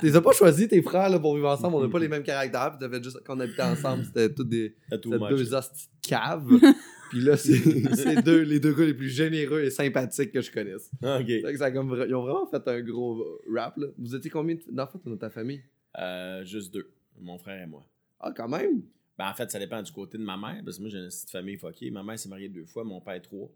[0.00, 1.76] Tu les as pas choisis, tes frères, là, pour vivre ensemble.
[1.76, 2.70] On n'a pas les mêmes caractères.
[2.70, 4.74] Puis t'avais juste, quand on habitait ensemble, c'était tous des.
[5.02, 6.48] Tout deux hosties de caves.
[7.10, 10.90] Puis là, c'est deux, les deux gars les plus généreux et sympathiques que je connaisse.
[11.02, 11.26] Ah, ok.
[11.26, 13.86] Fait que ça a comme ils ont vraiment fait un gros rap, là.
[13.96, 15.62] Vous étiez combien d'enfants dans ta famille?
[15.98, 16.90] Euh, juste deux.
[17.18, 17.82] Mon frère et moi.
[18.20, 18.82] Ah, quand même!
[19.16, 21.08] Ben, en fait, ça dépend du côté de ma mère, parce que moi, j'ai une
[21.08, 21.90] petite famille fuckée.
[21.90, 23.50] Ma mère s'est mariée deux fois, mon père trois.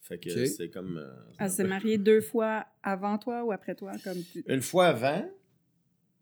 [0.00, 0.96] Fait que c'est comme.
[0.98, 3.92] euh, Elle s'est mariée deux fois avant toi ou après toi?
[4.02, 4.42] Comme tu...
[4.48, 5.24] Une fois avant,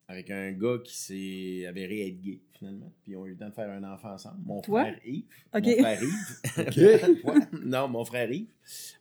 [0.08, 2.92] avec un gars qui s'est avéré être gay, finalement.
[3.02, 4.38] Puis ils ont eu le temps de faire un enfant ensemble.
[4.44, 4.82] Mon Toi?
[4.82, 5.24] frère Yves.
[5.52, 7.22] Mon frère Yves.
[7.24, 7.34] Ouais.
[7.64, 8.46] Non, mon frère Yves.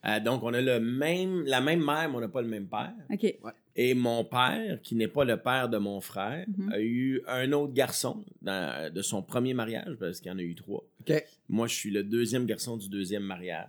[0.05, 2.67] Euh, donc, on a le même, la même mère, mais on n'a pas le même
[2.67, 2.93] père.
[3.11, 3.35] OK.
[3.77, 6.71] Et mon père, qui n'est pas le père de mon frère, Mhm.
[6.71, 10.41] a eu un autre garçon dans- de son premier mariage, parce qu'il y en a
[10.43, 10.83] eu trois.
[11.01, 11.13] OK.
[11.49, 13.67] Moi, je suis le deuxième garçon du deuxième mariage.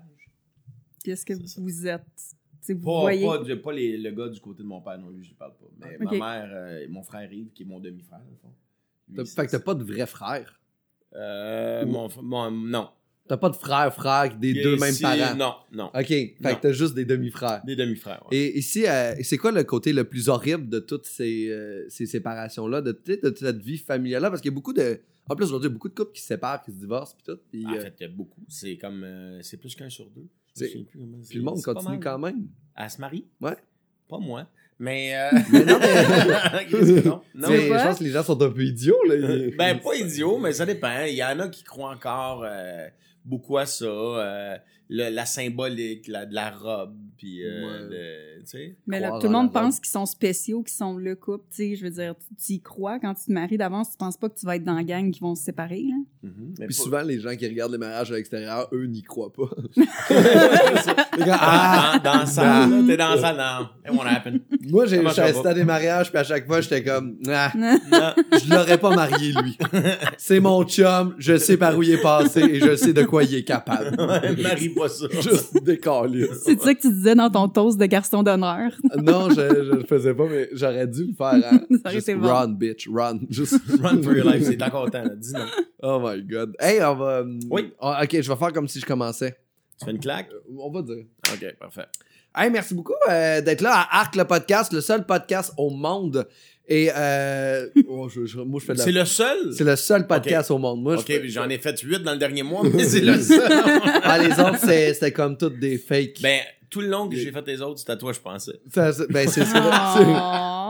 [1.04, 2.35] Qu'est-ce que vous êtes?
[2.74, 3.24] Vous Pas, voyez.
[3.26, 5.52] pas, pas les- le gars du côté de mon père, non, lui, je ne parle
[5.52, 5.66] pas.
[5.78, 6.12] Mais Ok.
[6.18, 8.52] ma mère euh, et mon frère Yves, qui est mon demi-frère, au fond.
[9.08, 10.60] Lui, Fait que t'as pas de vrai frère?
[11.14, 12.88] Euh, mon, mon- non.
[13.28, 15.34] T'as pas de frère, frère, des Et deux mêmes parents?
[15.36, 15.86] Non, non.
[15.86, 16.06] OK.
[16.06, 16.54] Fait Non.
[16.54, 17.60] que t'as juste des demi-frères.
[17.64, 18.24] Des demi-frères.
[18.30, 18.36] ouais.
[18.36, 22.06] Et ici, euh, c'est quoi le côté le plus horrible de toutes ces, euh, ces
[22.06, 24.30] séparations-là, de, sais, de cette vie familiale-là?
[24.30, 25.00] Parce qu'il y a beaucoup de.
[25.28, 27.16] En plus, aujourd'hui, il y a beaucoup de couples qui se séparent, qui se divorcent,
[27.16, 27.66] puis tout.
[27.66, 28.44] En euh, fait, il y a beaucoup.
[28.48, 29.02] C'est comme.
[29.02, 30.28] euh, c'est plus qu'un sur deux.
[30.64, 32.00] Puis le monde continue mal.
[32.00, 32.46] quand même.
[32.76, 33.26] Elle se marie?
[33.40, 33.56] Ouais.
[34.08, 34.46] Pas moi.
[34.78, 35.14] Mais.
[35.16, 37.22] euh, Mais non, mais- Qu'est-ce que non?
[37.34, 39.14] Non, Mais je pense que les gens sont un peu idiots, là.
[39.16, 41.04] Ils- Ben, pas idiot, mais ça dépend.
[41.06, 42.86] Il y en a qui croient encore euh,
[43.24, 43.84] beaucoup à ça.
[43.86, 44.56] euh,
[44.88, 47.78] le- la symbolique, la, de la robe, puis euh, Ouais.
[47.90, 48.76] le- tu sais.
[48.86, 51.44] Mais là, tout le monde pense qu'ils sont spéciaux, qu'ils sont le couple.
[51.50, 54.16] Tu sais, je veux dire, tu, y crois quand tu te maries d'avance, tu penses
[54.16, 56.28] pas que tu vas être dans la gang qui vont se séparer, là.
[56.58, 59.32] Mais Puis pas- souvent, les gens qui regardent les mariages à l'extérieur, eux, n'y croient
[59.32, 59.48] pas.
[61.18, 61.98] Gars, Ah, ah!
[62.02, 63.68] dans, là, t'es dans salle, non.
[63.84, 64.40] It won't happen.
[64.70, 67.78] Moi, j'ai Ça assisté à des mariages, puis à chaque fois, j'étais comme, ah, Non.
[68.44, 69.56] je l'aurais pas marié, lui.
[70.18, 73.24] C'est mon chum, je sais par où il est passé et je sais de quoi
[73.24, 73.96] il est capable.
[74.76, 75.06] Pas ça.
[75.20, 76.28] Juste décalé.
[76.44, 78.70] C'est ça que tu disais dans ton toast de garçon d'honneur.
[79.02, 81.34] Non, je, je le faisais pas, mais j'aurais dû le faire.
[81.52, 81.60] Hein?
[81.70, 82.28] Ça aurait Juste été bon.
[82.28, 83.18] run, bitch, run.
[83.30, 85.14] Juste Run for your life, c'est encore temps, là.
[85.16, 85.46] Dis non.
[85.82, 86.54] Oh my god.
[86.60, 87.18] Hey, on va.
[87.18, 87.72] euh, Oui.
[87.80, 89.36] ah, ok, je vais faire comme si je commençais.
[89.78, 90.28] Tu fais une claque?
[90.32, 91.04] Euh, On va dire.
[91.32, 91.86] Ok, parfait.
[92.34, 96.26] Hey, merci beaucoup euh, d'être là à Arc le podcast, le seul podcast au monde.
[96.68, 99.52] Et euh, oh, je- je- moi, je fais de la- C'est le seul?
[99.56, 100.82] C'est le seul podcast au monde.
[100.82, 103.40] Moi, Ok, j'en ai fait huit dans le dernier mois, mais c'est le seul.
[104.02, 106.20] Ah, les autres, c'était comme toutes des fakes.
[106.22, 106.40] ben,
[106.70, 108.60] tout le long que j'ai fait les autres, c'était à toi, je pensais.
[108.74, 109.62] Ça, c'est- ben, c'est ça.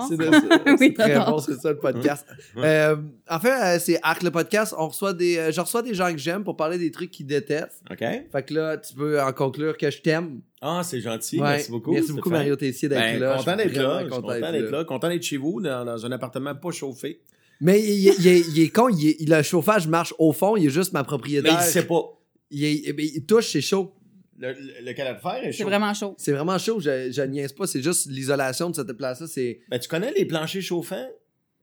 [0.02, 0.06] Oh.
[0.08, 2.26] C'est c'est- c'est très bon, c'est ça le podcast.
[2.58, 2.96] Euh,
[3.28, 4.74] en fait, euh, c'est Arc le podcast.
[4.78, 7.26] On reçoit des, euh, je reçois des gens que j'aime pour parler des trucs qu'ils
[7.26, 7.82] détestent.
[7.90, 7.98] OK?
[7.98, 10.40] Fait que là, tu peux en conclure que je t'aime.
[10.60, 11.40] Ah, c'est gentil.
[11.40, 11.48] Ouais.
[11.48, 11.92] Merci beaucoup.
[11.92, 12.30] Merci beaucoup.
[12.30, 13.36] Mario Tessier, d'être Ben, là.
[13.38, 14.04] content d'être là.
[14.10, 14.84] content d'être là.
[14.84, 17.20] Content d'être chez vous, dans, dans un appartement pas chauffé.
[17.60, 20.32] Mais il, il- il est, il est con, il est- il- le chauffage marche au
[20.32, 21.58] fond, il est juste ma Mais propriétaire.
[21.58, 22.02] il sait pas.
[22.50, 23.92] Il touche, c'est chaud.
[24.38, 25.58] Le, le, le calorifère est chaud.
[25.58, 26.14] C'est vraiment chaud.
[26.18, 29.60] C'est vraiment chaud, je, je niaise pas, c'est juste l'isolation de cette place-là, c'est...
[29.70, 31.08] Ben, tu connais les planchers chauffants?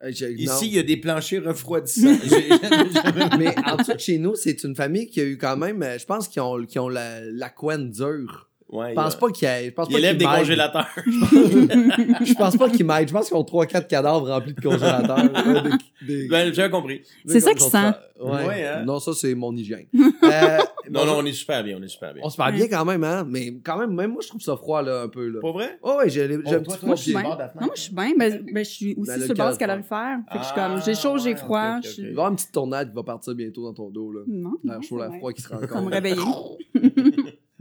[0.03, 0.33] euh, je- non.
[0.55, 2.17] Ici, il y a des planchers refroidissants.
[2.23, 2.49] J'ai
[3.37, 5.97] Mais en dessous de chez nous, c'est une famille qui a eu quand même, euh,
[5.97, 8.49] je pense qu'ils ont, qu'ils ont la, la couenne dure.
[8.73, 10.25] Ouais, Je pense il- pas qu'il y ait- je pense Il pas élève qu'ils des
[10.25, 10.37] m'aident.
[10.39, 10.87] congélateurs.
[12.25, 13.07] Je pense pas qu'ils m'aident.
[13.07, 15.17] Je pense qu'ils ont 3-4 cadavres remplis de congélateurs.
[16.01, 17.01] Des- des- ben, j'ai compris.
[17.25, 18.01] C'est ça qui congélateurs.
[18.19, 18.47] Ouais.
[18.47, 18.83] Ouais, hein?
[18.85, 19.85] Non, ça, c'est mon hygiène.
[20.23, 20.57] Euh,
[20.89, 22.23] Non, non, on est super bien, on est super bien.
[22.25, 23.25] On se parle bien quand même, hein?
[23.27, 25.39] Mais quand même, même moi, je trouve ça froid, là, un peu, là.
[25.41, 25.77] Pas vrai?
[25.81, 26.87] Oh, ouais, j'ai j'ai Oh, un toi, petit toi, froid.
[26.87, 27.21] Moi, je suis bien.
[27.23, 27.37] bord.
[27.37, 28.11] Non, moi, je suis bien.
[28.17, 30.17] Ben, ben, je suis aussi Ben, sur le base calorifère.
[30.31, 31.79] Fait que je suis Ah, comme, j'ai chaud, j'ai froid.
[31.97, 34.21] Il va y avoir une petite tornade qui va partir bientôt dans ton dos, là.
[34.27, 34.53] Non.
[34.63, 35.91] L'air chaud, l'air froid qui se Ça me rencontre.
[35.91, 36.15] réveiller.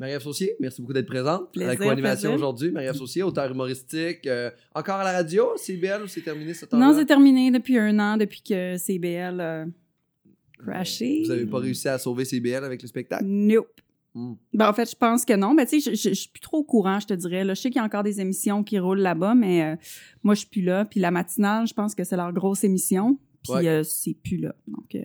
[0.02, 2.34] Marie-Ève Saucier, merci beaucoup d'être présente à la Plaisir, co-animation plaisir.
[2.34, 2.72] aujourd'hui.
[2.72, 4.26] Marie-Ève Saucier, auteur humoristique.
[4.26, 6.84] euh, encore à la radio, CBL ou c'est terminé ce temps-là?
[6.88, 9.66] Non, c'est terminé depuis un an, depuis que CBL a
[10.58, 11.22] crashé.
[11.24, 13.24] Vous avez pas réussi à sauver CBL avec le spectacle?
[13.24, 13.80] Nope.
[14.12, 14.32] Hmm.
[14.52, 15.54] Ben, en fait, je pense que non.
[15.54, 17.44] Ben, tu sais, je, suis plus trop au courant, je te dirais.
[17.44, 19.76] Là, je sais qu'il y a encore des émissions qui roulent là-bas, mais euh,
[20.24, 20.84] moi, je suis plus là.
[20.84, 23.20] Puis la matinale, je pense que c'est leur grosse émission.
[23.44, 23.68] Puis Ouais.
[23.68, 24.52] euh, c'est plus là.
[24.66, 24.96] Donc,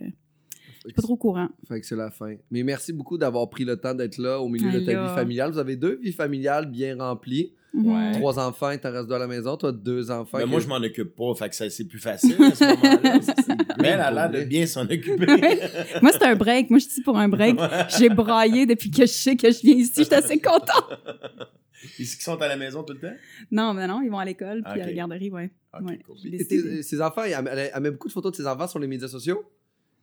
[0.88, 1.48] je suis pas trop au courant.
[1.68, 2.34] Fait que c'est la fin.
[2.50, 5.08] Mais merci beaucoup d'avoir pris le temps d'être là au milieu de ta Alors.
[5.08, 5.52] vie familiale.
[5.52, 7.52] Vous avez deux vies familiales bien remplies.
[7.74, 8.12] Mhm.
[8.14, 9.56] Trois enfants, t'en reste deux à la maison.
[9.58, 10.38] Toi, deux enfants.
[10.38, 12.64] Mais que- moi, je m'en occupe pas, fait que ça, c'est plus facile à ce
[12.82, 13.74] moment-là.
[13.80, 15.26] Mais elle a l'air de bien s'en occuper.
[16.02, 16.70] Moi, c'est un break.
[16.70, 17.58] Moi, je dis pour un break.
[17.98, 19.92] J'ai braillé depuis que je sais que je viens ici.
[19.98, 20.98] Je suis assez contente.
[21.98, 23.14] Ils sont à la maison tout le temps?
[23.52, 25.50] Non, mais non, ils vont à l'école puis à la garderie, ouais.
[25.78, 25.98] Ok, Ouais.
[26.04, 26.16] cool.
[26.20, 28.46] J'ai Et décidé- tes- Ses enfants, elle, elle- elle met beaucoup de photos de ses
[28.46, 29.44] enfants sur les médias sociaux?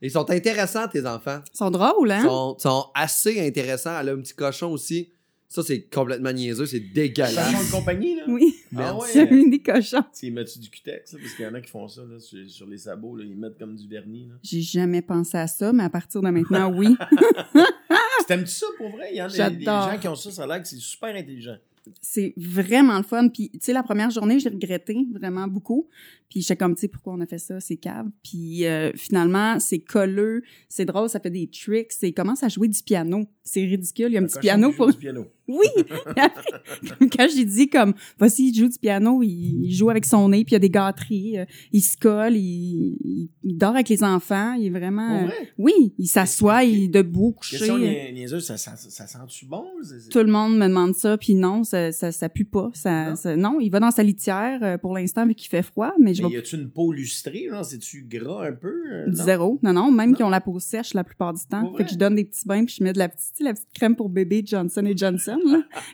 [0.02, 1.42] Ils sont intéressants, tes enfants.
[1.54, 2.22] Ils sont drôles, hein?
[2.24, 4.00] Ils sont, sont assez intéressants.
[4.00, 5.10] Elle a un petit cochon aussi.
[5.48, 6.66] Ça, c'est complètement niaiseux.
[6.66, 7.36] C'est dégueulasse.
[7.36, 8.24] Cochon de compagnie, là?
[8.28, 8.56] Oui.
[8.76, 9.08] Ah ouais?
[9.14, 10.04] J'ai mis des cochons.
[10.18, 12.50] Tu mets-tu du cutex, là, parce qu'il y en a qui font ça là, sur,
[12.50, 14.28] sur les sabots, là, ils mettent comme du vernis.
[14.28, 14.36] Là.
[14.44, 16.96] J'ai jamais pensé à ça, mais à partir de maintenant, oui.
[18.28, 19.10] T'aimes-tu ça pour vrai?
[19.12, 21.16] Il y en a des, gens qui ont ça, ça a l'air que c'est super
[21.16, 21.58] intelligent.
[22.02, 23.30] C'est vraiment le fun.
[23.30, 25.88] Puis, tu sais, la première journée, j'ai regretté vraiment beaucoup.
[26.30, 27.60] Puis, j'étais comme, tu sais, pourquoi on a fait ça?
[27.60, 28.08] C'est cave.
[28.24, 31.92] Puis, euh, finalement, c'est colleux, c'est drôle, ça fait des tricks.
[31.92, 33.26] C'est commence à jouer du piano.
[33.44, 34.08] C'est ridicule.
[34.10, 34.92] Il y a un petit piano pour...
[34.92, 35.26] du piano.
[35.48, 35.68] Oui!
[37.18, 40.52] Quand j'ai dit comme, voici, il joue du piano, il, joue avec son nez, puis
[40.52, 44.04] il y a des gâteries, euh, il se colle, il, il, il dort avec les
[44.04, 45.24] enfants, il est vraiment...
[45.26, 45.28] Euh,
[45.58, 47.58] oui, il s'assoit, il est debout, couché.
[47.58, 49.66] Question euh, niaiseuse, ça, ça, ça sent-tu bon?
[50.12, 52.70] Tout le monde me demande ça, puis non, ça, ça, ça pue pas.
[52.74, 53.16] Ça, Non.
[53.16, 56.22] ça- non, il va dans sa litière pour l'instant, vu qu'il fait froid, mais je
[56.24, 57.48] Mais vais y a-tu une peau lustrée?
[57.50, 58.74] Genre, c'est-tu gras un peu?
[58.92, 59.14] euh, non?
[59.24, 59.60] Zéro.
[59.64, 61.62] Non, non, même qui ont la peau sèche la plupart du temps.
[61.62, 61.86] Pour Fait vrai?
[61.86, 63.96] que je donne des petits bains, puis je mets de la petite, la petite crème
[63.96, 65.35] pour bébé Johnson et Johnson,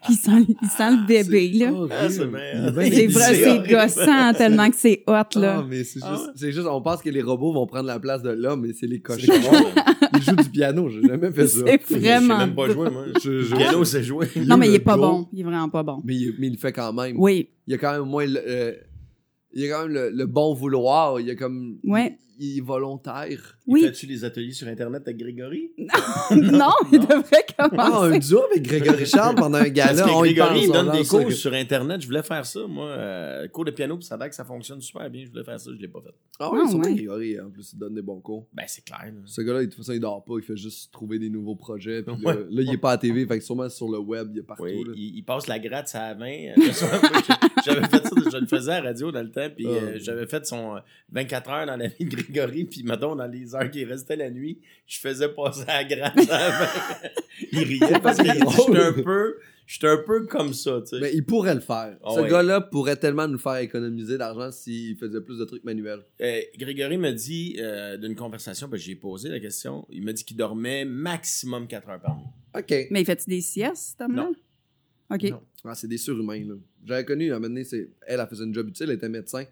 [0.04, 1.72] Puis il sent, il sent le bébé, là.
[1.92, 5.66] Ah, c'est vrai, c'est c'est gossant tellement que c'est hot, Ah, là.
[5.68, 6.28] mais c'est juste, Ah ouais?
[6.36, 8.88] c'est juste, on pense que les robots vont prendre la place de l'homme, mais c'est
[8.88, 9.32] les cochons.
[9.32, 9.66] cochon.
[10.16, 11.60] Ils jouent du piano, j'ai jamais fait ça.
[11.66, 12.38] C'est Je sais vraiment.
[12.40, 13.06] même pas jouer, moi.
[13.24, 14.28] Je- je- Le piano, c'est joué.
[14.46, 15.28] Non, mais il est pas bon.
[15.32, 16.02] Il est vraiment pas bon.
[16.04, 17.16] Mais il, mais il le fait quand même.
[17.18, 17.50] Oui.
[17.68, 18.74] Il y a quand même moins le, euh,
[19.54, 21.20] il y a quand même le, le bon vouloir.
[21.20, 21.78] Il y a comme.
[21.86, 22.18] Ouais.
[22.42, 23.58] Il, est volontaire.
[23.68, 23.84] Oui.
[23.84, 25.72] Fais-tu des ateliers sur Internet avec Grégory?
[26.32, 28.20] non, il devrait Ah, un commencer.
[28.20, 30.04] duo avec Grégory Charles pendant un Parce gala.
[30.04, 32.02] que on y Grégory, il on donne des cours sur Internet.
[32.02, 32.88] Je voulais faire ça, moi.
[32.88, 35.24] Euh, cours de piano, puis ça a que ça fonctionne super bien.
[35.26, 36.14] Je voulais faire ça, je l'ai pas fait.
[36.40, 36.96] Ah oui, Ah, surtout ouais.
[36.96, 38.48] Grégory, en plus, il donne des bons cours.
[38.54, 39.06] Ben, c'est clair.
[39.06, 39.22] là.
[39.26, 42.02] Ce gars-là, de toute façon, il dort pas, il fait juste trouver des nouveaux projets.
[42.02, 42.34] Puis Ouais.
[42.34, 44.44] là, là, il est pas à TV, fait que sûrement sur le web, il est
[44.44, 44.64] partout.
[44.64, 44.94] Oui, là.
[44.96, 46.26] il, il passe la gratte à 20.
[46.26, 47.02] Euh, je sais pas,
[47.66, 49.98] j'avais fait ça, je le faisais à la radio dans le temps, puis euh, Ah.
[50.00, 50.80] j'avais fait son euh,
[51.12, 54.30] 24 heures dans la vie de Grégory, puis mettons, dans les heures qui restaient la
[54.30, 57.10] nuit, je faisais passer la gratte à 20.
[57.52, 59.38] il riait parce que j'étais un peu,
[59.68, 61.00] j'étais un peu comme ça, tu sais.
[61.00, 61.98] Mais il pourrait le faire.
[62.04, 62.30] Ah Ce ouais.
[62.30, 66.02] gars-là pourrait tellement nous faire économiser d'argent s'il faisait plus de trucs manuels.
[66.22, 70.14] Euh, Grégory me dit, euh, d'une conversation, parce que j'ai posé la question, il m'a
[70.14, 72.26] dit qu'il dormait maximum 4 heures par nuit.
[72.58, 72.88] OK.
[72.92, 74.24] Mais il fait-tu des siestes, cet homme-là?
[74.24, 74.36] Non.
[75.16, 75.24] OK.
[75.24, 75.42] Non.
[75.66, 76.56] Ah, c'est des surhumains, là.
[76.86, 79.44] J'avais connu, à un moment donné, elle, elle faisait une job utile, elle était médecin.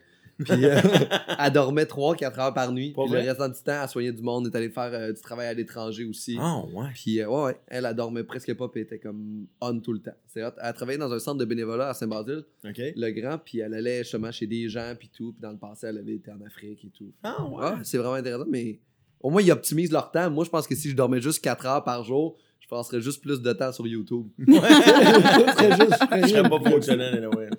[0.44, 0.80] Puis euh,
[1.40, 2.92] elle dormait 3-4 heures par nuit.
[2.92, 5.12] Pas Puis le restant du temps, elle soignait du monde, elle est allée faire euh,
[5.12, 6.38] du travail à l'étranger aussi.
[6.40, 6.88] Ah, ouais.
[6.94, 10.00] Puis euh, ouais, ouais, elle, elle dormait presque pas, puis était comme on tout le
[10.00, 10.16] temps.
[10.28, 10.42] C'est.
[10.42, 14.32] Elle travaillait dans un centre de bénévolat à Saint-Basile, le grand, puis elle allait justement
[14.32, 15.34] chez des gens, puis tout.
[15.34, 17.12] Puis dans le passé, elle avait été en Afrique et tout.
[17.24, 17.58] Ah, ouais.
[17.62, 18.80] Ah, c'est vraiment intéressant, mais
[19.22, 20.30] au moins, ils optimisent leur temps.
[20.30, 22.38] Moi, je pense que si je dormais juste 4 heures par jour,
[22.70, 24.28] passerais juste plus de temps sur YouTube.
[24.40, 24.56] Ouais.
[24.56, 27.50] Je serais juste- je Je serais pas fonctionnel, anyway.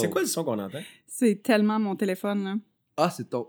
[0.00, 0.80] C'est quoi le son qu'on entend?
[1.06, 2.54] C'est tellement mon téléphone, là.
[2.96, 3.48] Ah, c'est ton.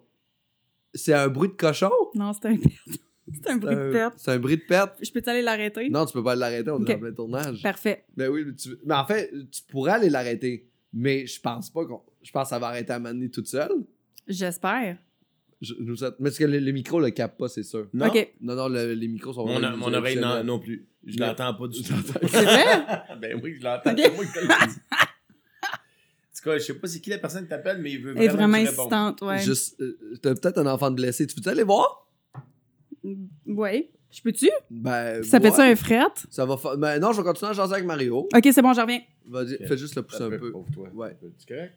[0.94, 1.92] C'est un bruit de cochon?
[2.16, 2.74] Non, c'est un perte.
[3.30, 4.14] C'est un bruit de perte.
[4.18, 5.00] C'est un bruit de perte?
[5.04, 5.90] Je peux aller l'arrêter?
[5.90, 6.90] Non, tu peux pas l'arrêter, on Ok.
[6.90, 7.62] est en plein tournage.
[7.62, 8.06] Parfait.
[8.16, 10.70] Ben oui, mais, tu- mais en fait, tu pourrais aller l'arrêter.
[10.94, 12.02] Mais je pense pas qu'on.
[12.24, 13.84] Je pense que ça va arrêter à m'amener toute seule.
[14.28, 14.98] J'espère.
[15.62, 17.88] Je, je souhaite- Mais parce que le, le micro le capte pas, c'est sûr.
[17.94, 18.12] Non?
[18.42, 20.88] Non, non, le- les micros sont Mon, vraiment mon oreille non, non plus.
[21.06, 21.94] Je l'entends pas du tout.
[22.28, 23.02] C'est vrai?
[23.20, 23.92] ben oui, je l'entends.
[23.92, 23.98] Ok.
[24.00, 24.76] C'est moi qui te le dis.
[24.92, 28.14] En tout cas, je sais pas c'est qui la personne qui t'appelle, mais il veut
[28.14, 29.40] vraiment, vraiment insistante, ouais.
[29.40, 31.26] Juste, euh, T'as peut-être un enfant de blessé.
[31.26, 32.08] Tu peux-tu aller voir?
[33.48, 33.90] Ouais.
[34.12, 34.50] Je peux-tu?
[34.70, 35.24] Ben.
[35.24, 35.44] Ça ouais.
[35.44, 36.04] fait ça un fret?
[36.30, 38.28] Ça va fa- Ben non, je vais continuer à jaser avec Mario.
[38.34, 39.02] OK, c'est bon, je reviens.
[39.26, 40.52] Vas-y, fais juste le pousser un peu.
[40.52, 40.88] toi.
[40.94, 41.18] Ouais.
[41.40, 41.74] Tu correct?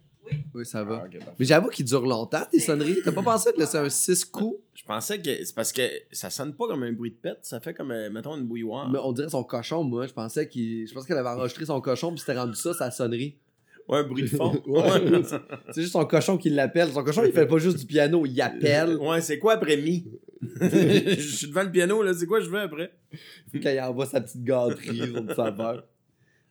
[0.55, 1.05] Oui, ça va.
[1.07, 1.33] Ah.
[1.39, 2.99] Mais j'avoue qu'ils durent longtemps, tes sonneries.
[3.05, 4.61] T'as pas pensé de laisser un 6 coups?
[4.75, 7.61] Je pensais que c'est parce que ça sonne pas comme un bruit de pète, ça
[7.61, 8.89] fait comme, euh, mettons, une bouilloire.
[8.91, 10.07] Mais on dirait son cochon, moi.
[10.07, 10.87] Je pensais qu'il.
[10.87, 13.37] Je pense qu'elle avait enregistré son cochon, puis c'était rendu ça, sa sonnerie.
[13.89, 14.61] Ouais, un bruit de fond.
[14.67, 15.23] Ouais.
[15.73, 16.93] C'est juste son cochon qui l'appelle.
[16.93, 18.97] Son cochon, il fait pas juste du piano, il appelle.
[18.97, 20.07] Ouais, c'est quoi après mi?
[20.61, 22.93] je suis devant le piano, là, c'est quoi je veux après?
[23.53, 25.85] Quand il envoie sa petite gâterie sur le serveur.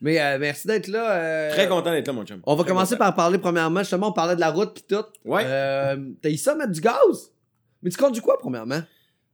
[0.01, 1.12] Mais euh, merci d'être là.
[1.12, 2.41] euh, Très content d'être là, mon chum.
[2.46, 3.06] On va Très commencer content.
[3.06, 3.79] par parler premièrement.
[3.82, 5.03] Justement, on parlait de la route pis tout.
[5.25, 5.44] Ouais.
[5.46, 7.32] Euh, T'as eu ça mettre du gaz?
[7.84, 8.82] Mais tu conduis quoi, premièrement?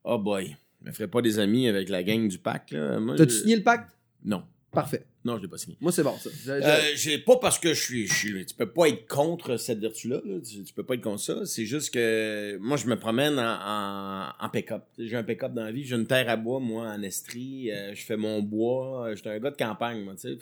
[0.04, 0.56] Oh boy.
[0.82, 2.98] Je me ferais pas des amis avec la gang du pack, là.
[3.18, 3.90] T'as-tu je- signé le pacte?
[4.24, 4.44] Non.
[4.72, 5.06] Parfait.
[5.26, 5.76] Non, je l'ai pas signé.
[5.82, 6.30] Moi, c'est bon, ça.
[6.52, 10.22] Euh, pas parce que je suis, je suis- Tu peux pas être contre cette vertu-là.
[10.24, 10.36] là.
[10.40, 11.46] Tu, tu peux pas être contre ça.
[11.46, 14.84] C'est juste que moi, je me promène en, en, en pick-up.
[15.00, 15.84] J'ai un pick-up dans la vie.
[15.84, 17.72] J'ai une terre à bois, moi, en Estrie.
[17.72, 19.08] Euh, je fais mon bois.
[19.10, 20.36] Euh, J'étais un gars de campagne, moi, tu sais.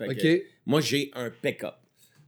[0.65, 1.75] Moi, j'ai un pick-up.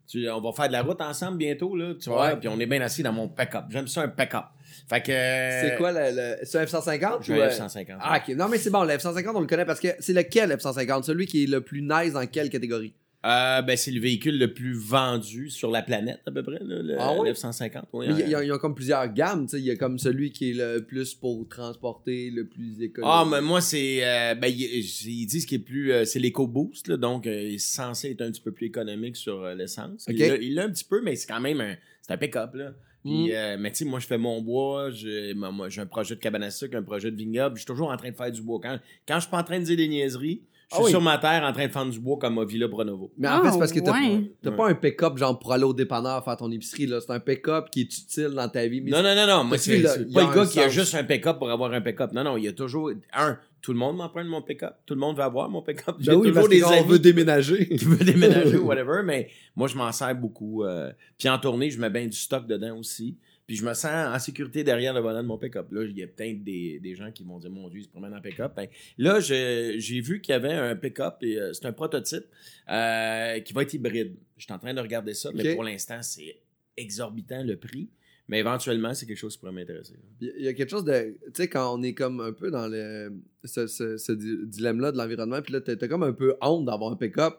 [0.07, 1.93] Tu- on va faire de la route ensemble bientôt, là.
[2.01, 3.65] Tu vois, puis on est bien assis dans mon pick-up.
[3.69, 4.45] J'aime ça, un pick-up.
[4.89, 5.07] Fait que.
[5.11, 6.15] C'est quoi le.
[6.15, 6.35] le...
[6.45, 7.23] C'est un F-150?
[7.23, 7.97] J'ai ou, un euh, F-150.
[7.99, 8.35] Ah, ok.
[8.35, 11.03] Non, mais c'est bon, le F-150, on le connaît parce que c'est lequel F-150?
[11.03, 12.93] Celui qui est le plus nice dans quelle catégorie?
[13.25, 16.83] Euh, ben, c'est le véhicule le plus vendu sur la planète, à peu près, là,
[16.83, 17.31] le Ah ouais?
[17.33, 17.81] F-150.
[17.93, 19.59] oui, Mais il y, a- comme plusieurs gammes, tu sais.
[19.59, 23.03] Il y a comme celui qui est le plus pour transporter, le plus économique.
[23.03, 24.05] Ah, mais moi, c'est.
[24.05, 25.91] euh, ben, ils, disent qu'il est plus.
[25.91, 29.41] euh, c'est l'EcoBoost, là, donc il est censé être un petit peu plus économique sur
[29.55, 30.05] l'essence.
[30.07, 30.13] Ok.
[30.15, 31.73] Il l'a- Il l'a un petit peu, mais c'est quand même un.
[32.03, 32.73] C'est un pick-up, là.
[33.05, 33.31] Puis, Mm.
[33.33, 36.15] euh, mais tu sais, moi, je fais mon bois, j'ai moi, moi, j'ai un projet
[36.15, 38.31] de cabane à sucre, un projet de vignoble, je suis toujours en train de faire
[38.31, 38.59] du bois.
[38.61, 40.89] Quand, quand je suis pas en train de dire des niaiseries, je suis Ah oui.
[40.89, 43.11] sur ma terre en train de faire du bois comme à Villa Pronovo.
[43.19, 44.31] Mais en fait, c'est parce que t'as ouais.
[44.41, 44.57] t'as Ouais.
[44.57, 46.99] pas un pick-up genre pour aller au dépanneur faire ton épicerie, là.
[46.99, 48.81] C'est un pick-up qui est utile dans ta vie.
[48.81, 49.43] Mais Non, non, non, non.
[49.43, 52.11] Moi, c'est pas le un gars qui a juste un pick-up pour avoir un pick-up.
[52.13, 52.89] Non, non, il y a toujours.
[53.13, 54.75] Un, tout le monde m'emprunte mon pick-up.
[54.85, 55.95] Tout le monde veut avoir mon pick-up.
[55.99, 57.67] J'ai Ben oui, toujours des on veut déménager.
[57.77, 60.63] qui veulent déménager ou whatever, mais moi, je m'en sers beaucoup.
[60.63, 63.17] euh, Puis en tournée, je mets bien du stock dedans aussi.
[63.47, 65.65] Puis je me sens en sécurité derrière le volant de mon pick-up.
[65.71, 67.89] Là, il y a peut-être des, des gens qui vont dire Mon Dieu, il se
[67.89, 68.53] promène en pick-up.
[68.55, 68.67] Ben,
[68.99, 72.25] là, j'ai vu qu'il y avait un pick-up euh, c'est un prototype
[72.69, 74.15] euh, qui va être hybride.
[74.37, 76.37] Je suis en train de regarder ça, mais pour l'instant, c'est
[76.77, 77.89] exorbitant le prix.
[78.27, 79.93] Mais éventuellement, c'est quelque chose qui pourrait m'intéresser.
[80.19, 81.15] Il y a- quelque chose de.
[81.25, 83.13] Tu sais, quand on est comme un peu dans le,
[83.43, 86.91] ce, ce, ce di- dilemme-là de l'environnement, puis là, t'as comme un peu honte d'avoir
[86.91, 87.35] un pick-up.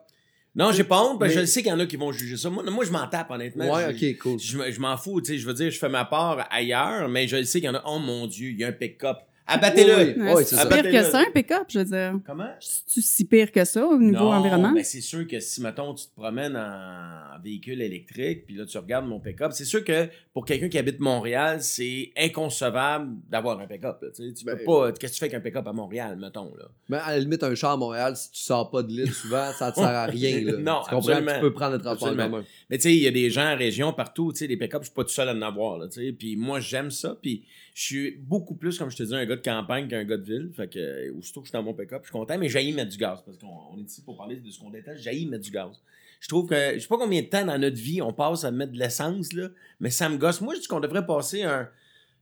[0.54, 2.12] Non, j'ai pas honte, parce que Mais- je sais qu'il y en a qui vont
[2.12, 2.48] juger ça.
[2.50, 3.74] Moi, moi je m'en tape, honnêtement.
[3.74, 4.38] Ouais, Je- ok, cool.
[4.38, 7.26] Je, je m'en fous, tu sais, je veux dire, je fais ma part ailleurs, mais
[7.28, 9.16] je sais qu'il y en a, oh mon Dieu, il y a un pick-up.
[9.46, 9.94] Abattez-le!
[9.96, 10.22] Oui, oui.
[10.22, 12.14] Ouais, Ouais, c'est c'est pire que ça, un pick-up, je veux dire.
[12.26, 12.50] Comment?
[12.58, 14.72] C'est-tu si pire que ça au niveau non, environnement?
[14.72, 18.76] ben c'est sûr que si, mettons, tu te promènes en véhicule électrique, puis là, tu
[18.78, 23.66] regardes mon pick-up, c'est sûr que pour quelqu'un qui habite Montréal, c'est inconcevable d'avoir un
[23.66, 23.98] pick-up.
[24.16, 24.92] Tu sais, tu peux Ben- pas...
[24.92, 26.64] Qu'est-ce que tu fais avec un pick-up à Montréal, mettons, là?
[26.88, 29.52] Mais à la limite, un char à Montréal, si tu sors pas de l'île souvent,
[29.52, 30.40] ça te sert à rien.
[30.40, 30.52] Là.
[30.58, 30.98] Non, tu comprends?
[30.98, 31.34] absolument.
[31.34, 32.36] Tu peux prendre le transport en Absolument.
[32.38, 32.44] commun.
[32.70, 34.82] Mais tu sais, il y a des gens en région partout, tu sais, des pick-up,
[34.82, 36.12] je suis pas tout seul à en avoir, là, tu sais.
[36.12, 39.35] Puis moi, j'aime ça, puis je suis beaucoup plus, comme je te dis, un gars
[39.36, 40.50] de campagne qu'un gars de ville.
[40.54, 42.72] Fait que, euh, aussitôt que je suis dans mon pick-up, je suis content, mais j'haïs
[42.72, 45.26] mettre du gaz, parce qu'on on est ici pour parler de ce qu'on déteste, j'haïs
[45.26, 45.80] mettre du gaz.
[46.20, 48.50] Je trouve que, je sais pas combien de temps dans notre vie on passe à
[48.50, 49.48] mettre de l'essence, là,
[49.80, 50.40] mais ça me gosse.
[50.40, 51.68] Moi, je dis qu'on devrait passer un,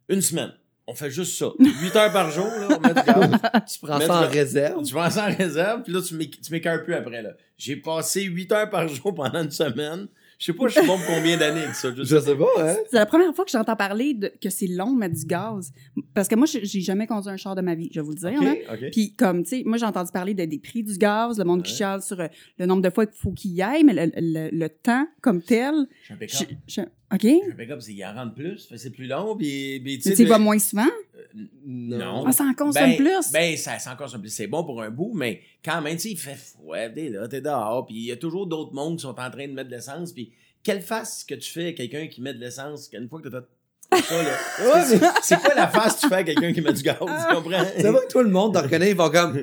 [0.08, 0.52] une semaine.
[0.86, 1.46] On fait juste ça.
[1.58, 3.30] 8 heures par jour, là, on met du gaz.
[3.72, 4.82] Tu prends ça en réserve.
[4.84, 7.22] Tu prends ça en réserve, puis là, tu m'écœures plus après.
[7.22, 7.30] là.
[7.56, 10.08] J'ai passé 8 heures par jour pendant une semaine.
[10.38, 11.90] Je sais pas, je suis bon pour combien d'années avec ça.
[11.96, 12.76] Je sais Je sais pas, hein?
[12.90, 15.72] C'est la première fois que j'entends parler de que c'est long de mettre du gaz.
[16.12, 18.16] Parce que moi, j'ai jamais conduit un char de ma vie, je vais vous le
[18.30, 18.42] dire.
[18.42, 18.52] là.
[18.52, 18.90] Ok, ok.
[18.92, 21.62] Puis comme, tu sais, moi, j'ai entendu parler de, des prix du gaz, le monde
[21.62, 22.26] qui chiale sur euh,
[22.58, 25.40] le nombre de fois qu'il faut qu'il y aille, mais le, le- le temps comme
[25.42, 25.74] tel...
[26.20, 26.80] Je- je-
[27.12, 27.24] OK?
[27.24, 30.08] Un pick-up, c'est il en rentre plus, fait que c'est plus long, puis, puis tu
[30.08, 30.22] Mais sais...
[30.22, 30.86] tu y vas moins souvent?
[31.66, 32.24] Non.
[32.26, 33.32] Ah, ça en consomme Ben, plus?
[33.32, 34.30] Ben, ça, ça en consomme plus.
[34.30, 37.28] C'est bon pour un bout, mais quand même, tu sais, il fait froid, t'es là,
[37.28, 39.68] t'es dehors, puis il y a toujours d'autres mondes qui sont en train de mettre
[39.70, 40.32] de l'essence, puis
[40.62, 43.40] quelle face que tu fais à quelqu'un qui met de l'essence une fois que t'as
[43.40, 44.30] fait ça, là?
[44.74, 46.96] Ouais, mais C'est quoi la face que tu fais à quelqu'un qui met du gaz,
[46.98, 47.64] tu comprends?
[47.76, 49.38] c'est vrai que tout le monde te reconnaît, ils vont comme.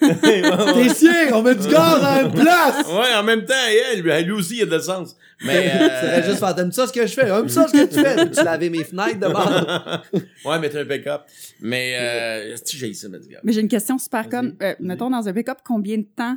[0.00, 2.86] T'es sien, on met du gaz à une place!
[2.86, 3.54] Ouais, en même temps,
[3.92, 5.16] elle, lui, lui aussi, il y a de l'essence.
[5.44, 5.72] Mais.
[5.74, 6.22] Euh...
[6.22, 7.28] juste faire, t'aimes ça ce que je fais?
[7.28, 8.30] Aimes ça ce que tu fais?
[8.30, 10.02] Tu laver mes fenêtres de bord?
[10.44, 11.22] ouais, mais t'as un pick-up.
[11.60, 13.40] Mais, euh, si j'ai ça, Medical.
[13.42, 14.56] Mais j'ai une question super conne.
[14.62, 16.36] Euh, mettons, dans un pick-up, combien de temps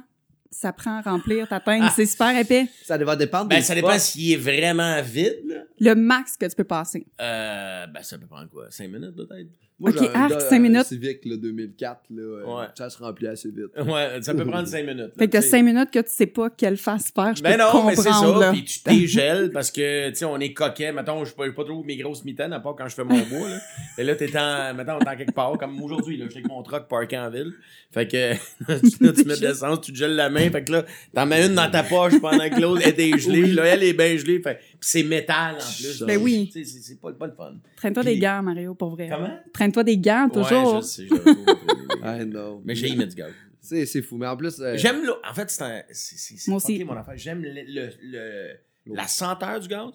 [0.50, 1.84] ça prend à remplir ta tank?
[1.96, 2.68] C'est super épais.
[2.84, 5.56] Ça va dépendre Ben, ça dépend s'il est vraiment vide, là.
[5.80, 7.06] Le max que tu peux passer.
[7.22, 8.68] Euh, ben, ça peut prendre quoi?
[8.70, 9.50] 5 minutes, peut-être?
[9.78, 10.86] Moi, Ok, arc, gars, cinq euh, minutes.
[10.86, 12.66] Civic, là, 2004, là, euh, Ouais.
[12.78, 13.66] ça se remplit assez vite.
[13.78, 15.12] Ouais, ça peut prendre 5 minutes.
[15.20, 15.50] Fait que t'as tu sais.
[15.52, 17.36] cinq minutes que tu sais pas quelle face faire.
[17.36, 18.40] Je Ben peux non, mais c'est ça.
[18.40, 18.52] là.
[18.54, 20.94] Puis tu dégèles parce que, tu sais, on est coquet.
[20.94, 23.50] Mettons, je suis pas, trop mes grosses mitaines, à part quand je fais mon bois,
[23.50, 23.58] là.
[23.98, 26.26] Et là, t'es en, mettons, t'es en quelque part, comme aujourd'hui, là.
[26.30, 27.52] J'étais avec mon truck parké en ville.
[27.92, 28.32] Fait que,
[28.72, 30.50] là, tu mets de l'essence, tu te gèles la main.
[30.52, 33.48] Fait que là, t'en mets une dans ta poche pendant que l'autre est dégelée.
[33.48, 34.40] Là, elle est bien gelée.
[34.42, 36.04] Fait c'est métal, en plus.
[36.04, 36.50] Ben oui.
[36.54, 37.54] C'est- c'est pas, pas le fun.
[37.78, 39.10] Traîne-toi des gants, Mario, pour vrai.
[39.12, 39.38] Comment?
[39.54, 40.76] Traîne-toi des gants, toujours.
[40.76, 41.08] Ouais, je sais.
[42.04, 42.62] I know.
[42.66, 43.32] Mais j'ai aimé du gaz.
[43.62, 44.18] C'est, c'est fou.
[44.18, 45.16] Mais en plus, euh, J'aime l'eau.
[45.28, 46.84] En fait, c'est Moi aussi.
[46.84, 47.16] mon affaire.
[47.18, 49.90] J'aime le, le, le- la senteur du gaz,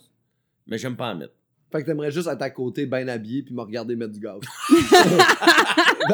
[0.66, 1.34] mais j'aime pas en mettre.
[1.70, 4.40] fait que t'aimerais juste être à côté, bien habillé, puis me regarder mettre du gaz.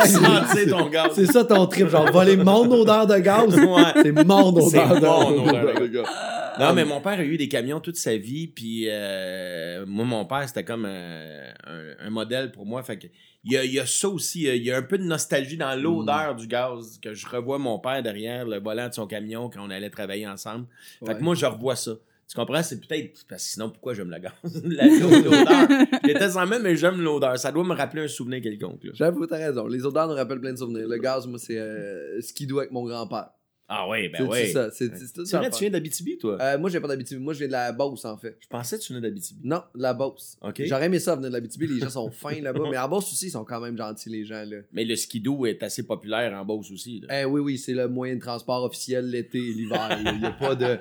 [0.04, 1.12] Sentir ton gaz.
[1.14, 3.54] C'est ça ton trip, genre voler mon odeur de gaz.
[3.56, 3.82] Ouais.
[4.02, 4.98] C'est mon odeur
[5.30, 6.06] mon odeur de gaz.
[6.58, 10.24] Non, mais mon père a eu des camions toute sa vie, puis euh, moi, mon
[10.24, 12.82] père, c'était comme un, un- un modèle pour moi.
[12.82, 13.06] Fait que
[13.44, 15.56] il y a, il y a ça aussi, il y a un peu de nostalgie
[15.56, 16.36] dans l'odeur Mm.
[16.38, 19.70] du gaz, que je revois mon père derrière le volant de son camion quand on
[19.70, 20.66] allait travailler ensemble.
[21.00, 21.18] Fait Ouais.
[21.18, 21.92] que moi, je revois ça.
[22.28, 22.60] Tu comprends?
[22.64, 23.24] C'est peut-être.
[23.28, 24.32] Parce que sinon, pourquoi j'aime le gaz?
[24.64, 26.00] La- l'odeur.
[26.02, 27.38] Déteste en même, mais j'aime l'odeur.
[27.38, 28.82] Ça doit me rappeler un souvenir quelconque.
[28.82, 28.90] là.
[28.94, 29.68] J'avoue, t'as raison.
[29.68, 30.88] Les odeurs nous rappellent plein de souvenirs.
[30.88, 33.28] Le gaz, moi, c'est euh, skidoo avec mon grand-père.
[33.68, 34.46] Ah ouais, ben C'est- ouais.
[34.46, 34.70] C'est ça.
[34.70, 36.38] C'est c'est C'est vrai, tu viens d'Abitibi, toi?
[36.40, 37.20] Euh, moi, j'ai pas d'Abitibi.
[37.20, 38.36] Moi, je viens de la Beauce, en fait.
[38.40, 39.40] Je pensais que tu venais d'Abitibi.
[39.42, 40.36] Non, de la Beauce.
[40.40, 40.62] OK.
[40.66, 41.66] J'aurais aimé ça venir de l'Abitibi.
[41.66, 42.60] Les gens sont fins là-bas.
[42.70, 44.44] Mais en Beauce aussi, ils sont quand même gentils, les gens.
[44.46, 44.58] là.
[44.72, 47.00] Mais le skidoo est assez populaire en Beauce aussi.
[47.08, 47.22] là.
[47.22, 49.98] Eh oui, oui, c'est le moyen de transport officiel l'été et l'hiver.
[50.14, 50.78] Il y a pas de.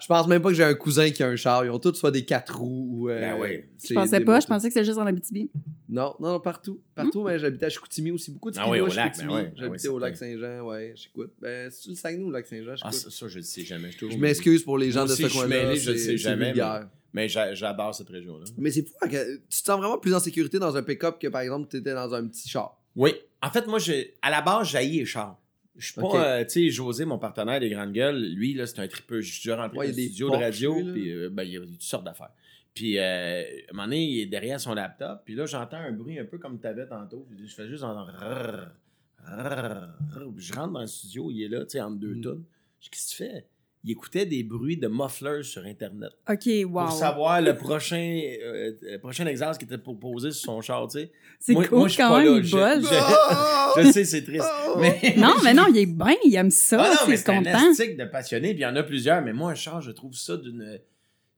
[0.00, 1.64] Je pense même pas que j'ai un cousin qui a un char.
[1.64, 3.08] Ils ont tous soit des quatre roues ou.
[3.10, 3.64] euh, Ben oui.
[3.82, 5.50] Je pensais pas, je pensais que c'était juste en Abitibi.
[5.88, 6.80] Non, non, non, partout.
[6.94, 8.30] Partout, mais j'habitais à Chicoutimi aussi.
[8.30, 10.16] Beaucoup de Ah oui, au lac, ben ouais, ben J'habitais oui, au lac.
[10.16, 11.32] Saint-Jean, ouais, j'écoute.
[11.40, 12.74] Ben, c'est-tu le Saguenay ou le lac Saint-Jean?
[12.82, 13.90] Ah, ça, ça, je le sais jamais.
[13.92, 15.74] Je, Je m'excuse pour les gens Moi de ce coin-là.
[15.74, 16.54] je c'est- sais jamais.
[17.12, 18.44] Mais j'a- j'adore cette région-là.
[18.56, 21.40] Mais c'est fou, tu te sens vraiment plus en sécurité dans un pick-up que par
[21.40, 22.80] exemple tu étais dans un petit char.
[22.94, 23.12] Oui.
[23.42, 23.78] En fait, moi,
[24.22, 25.36] à la base, j'haïs les chars.
[25.76, 28.80] Je suis pas, euh, tu sais, José, mon partenaire des Grandes Gueules, lui, là, c'est
[28.80, 29.22] un tripeux.
[29.22, 31.60] Je suis rentré Ouais, dans le studio de radio, puis euh, ben, il y a
[31.60, 32.30] toutes sortes d'affaires.
[32.74, 33.02] Puis, euh,
[33.42, 36.24] à un moment donné, il est derrière son laptop, puis là, j'entends un bruit un
[36.26, 37.26] peu comme tu avais tantôt.
[37.36, 38.06] Je fais juste en...
[40.36, 42.20] Je rentre dans le studio, il est là, tu sais, entre deux Mm.
[42.22, 42.44] tonnes.
[42.80, 43.46] Je dis, qu'est-ce que tu fais?
[43.82, 46.10] Il écoutait des bruits de mufflers sur Internet.
[46.28, 46.84] OK, wow.
[46.86, 47.96] Pour savoir le prochain,
[48.42, 51.12] euh, le prochain exhaust qui était proposé sur son char, tu sais.
[51.38, 52.38] C'est Moi- cool moi, quand même, là.
[52.38, 52.48] il Je-
[52.88, 54.44] je- Je sais, c'est triste.
[54.78, 55.00] Mais...
[55.16, 57.38] Non, mais non, il est bien, il aime ça, Ah non, mais c'est c'est un
[57.38, 57.72] content.
[57.72, 60.36] de passionné, puis il y en a plusieurs, mais moi, un char, je trouve ça
[60.36, 60.78] d'une.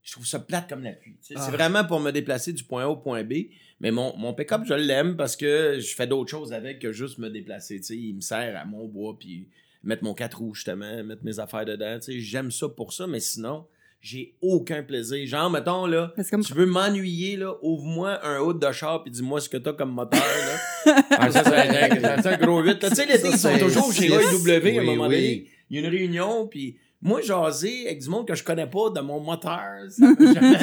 [0.03, 1.17] Je trouve ça plate comme la pluie.
[1.21, 1.35] sais.
[1.37, 1.43] Ah.
[1.45, 3.35] C'est vraiment pour me déplacer du point A au point B.
[3.83, 7.19] Mais mon, mon pick-up, je l'aime parce que je fais d'autres choses avec que juste
[7.19, 7.79] me déplacer.
[7.79, 7.97] tu sais.
[7.97, 9.49] Il me sert à mon bois, puis
[9.85, 11.99] mettre mon 4 roues, justement, mettre mes affaires dedans.
[11.99, 12.21] tu sais.
[12.21, 13.67] J'aime ça pour ça, mais sinon,
[14.01, 15.27] j'ai aucun plaisir.
[15.27, 19.41] Genre, mettons, là, comme tu veux m'ennuyer, là, ouvre-moi un hood de char, puis dis-moi
[19.41, 21.03] ce que t'as comme moteur, là.
[21.11, 22.79] Ah, ça, c'est un, gros 8.
[22.79, 24.07] Tu sais, Ça, ils sont toujours chez.
[24.07, 25.15] AEW à un Oui, moment oui.
[25.17, 25.47] donné.
[25.71, 28.91] Il y a une réunion, puis moi, jaser avec du monde que je connais pas
[28.91, 30.57] de mon moteur, ça jamais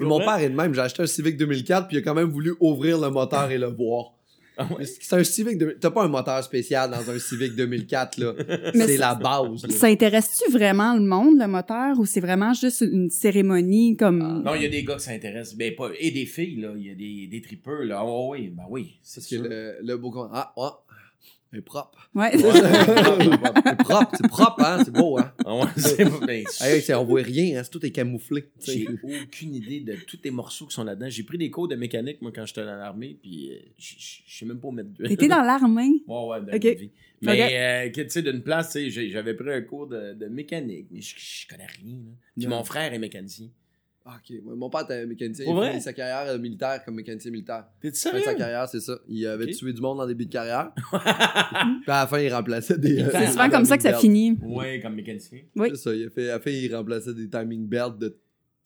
[0.00, 2.28] Mon père est de même, j'ai acheté un Civic 2004 puis il a quand même
[2.30, 4.12] voulu ouvrir le moteur et le voir.
[4.58, 4.86] Ah ouais?
[4.86, 8.32] C'est un Civic 2000 T'as pas un moteur spécial dans un Civic 2004 là.
[8.38, 9.66] Mais c'est c'est- la base.
[9.66, 9.74] là.
[9.74, 14.42] Ça intéresse-tu vraiment le monde, le moteur, ou c'est vraiment juste une cérémonie comme...
[14.42, 16.70] Non, il y a des gars qui s'intéressent, ben, pas, et des filles, là.
[16.74, 18.02] Il y a des, des tripeurs, là.
[18.02, 20.78] Oh, oui, ben oui, c'est que le, le beau con- Ah, ah,
[21.52, 22.10] est propre.
[22.14, 22.32] Ouais.
[22.36, 25.32] c'est propre, c'est propre, hein, c'est beau, hein.
[25.44, 28.42] Ah ouais, c'est ben, Hey, c'est- on voit rien, hein, c'est tout est camouflé.
[28.60, 28.78] tu sais.
[28.80, 28.88] J'ai
[29.22, 31.06] aucune idée de tous les morceaux qui sont là-dedans.
[31.08, 33.94] J'ai pris des cours de mécanique, moi, quand j'étais dans l'armée, puis euh, je
[34.28, 35.08] sais même pas où mettre d'huile.
[35.08, 36.02] T'étais dans l'armée?
[36.06, 36.64] Ouais, ouais, dans Ok.
[36.64, 36.90] ma vie.
[37.22, 37.50] Mais, Ok.
[37.52, 40.26] euh, que, tu sais, d'une place, tu sais, j'ai- j'avais pris un cours de, de
[40.26, 42.12] mécanique, mais je, connais rien, là.
[42.36, 43.48] Puis mon frère est mécanicien.
[44.08, 47.32] Ah, ok, ouais, mon père était mécanicien, il a sa carrière euh, militaire comme mécanicien
[47.32, 47.64] militaire.
[47.80, 48.22] T'es Fin de sérieux?
[48.24, 48.96] sa carrière, c'est ça.
[49.08, 50.70] Il avait tué du monde en début de carrière.
[50.92, 51.00] puis
[51.88, 53.02] à la fin, il remplaçait des.
[53.02, 54.38] euh, C'est des souvent comme ça que ça finit.
[54.42, 55.40] Ouais, comme mécanicien.
[55.56, 55.70] Oui.
[55.72, 58.16] C'est ça, il a fait, à la fin, il remplaçait des timing belts de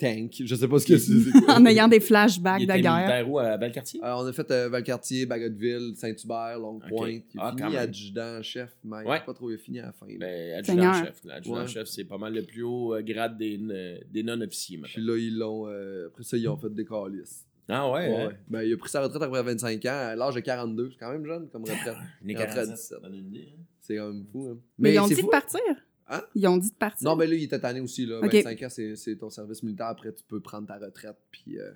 [0.01, 0.43] tank.
[0.45, 1.13] Je sais pas ce que c'est.
[1.49, 2.97] En ayant des flashbacks Il de était guerre.
[2.97, 4.01] militaire où, à Valcartier?
[4.03, 7.25] Euh, on a fait euh, Valcartier, Bagotville, Saint-Hubert, Longue-Pointe.
[7.35, 7.77] Il a Ah, fini même.
[7.83, 9.21] adjudant-chef, mais Ouais.
[9.25, 10.07] pas trop il fini à la fin.
[10.19, 11.25] Ben, adjudant-chef.
[11.25, 11.33] Ouais.
[11.33, 15.17] Adjudant-chef, c'est pas mal le plus haut euh, grade des, euh, des non-officiers, Puis là,
[15.17, 15.69] ils l'ont.
[15.69, 17.47] euh, après ça, ils ont fait des calices.
[17.69, 18.09] Ah ouais?
[18.09, 18.27] Ouais, hein?
[18.29, 18.37] ouais.
[18.49, 20.91] Ben, il a pris sa retraite après 25 ans, à l'âge de 42.
[20.91, 21.95] C'est quand même jeune comme retraite.
[22.25, 22.77] Les Retraite 47, 17.
[22.79, 23.63] ça donne une idée, hein?
[23.81, 24.49] C'est quand même fou.
[24.51, 24.59] Hein.
[24.79, 25.27] Mais, ils ont dit fou.
[25.27, 25.61] de partir?
[26.13, 26.23] Hein?
[26.35, 27.09] Ils ont dit de partir.
[27.09, 28.05] Non, mais là, il était tanné aussi.
[28.05, 28.19] Là.
[28.23, 28.33] Ok.
[28.35, 29.87] 25 ans, c'est ton service militaire.
[29.87, 31.71] Après, tu peux prendre ta retraite, puis, euh,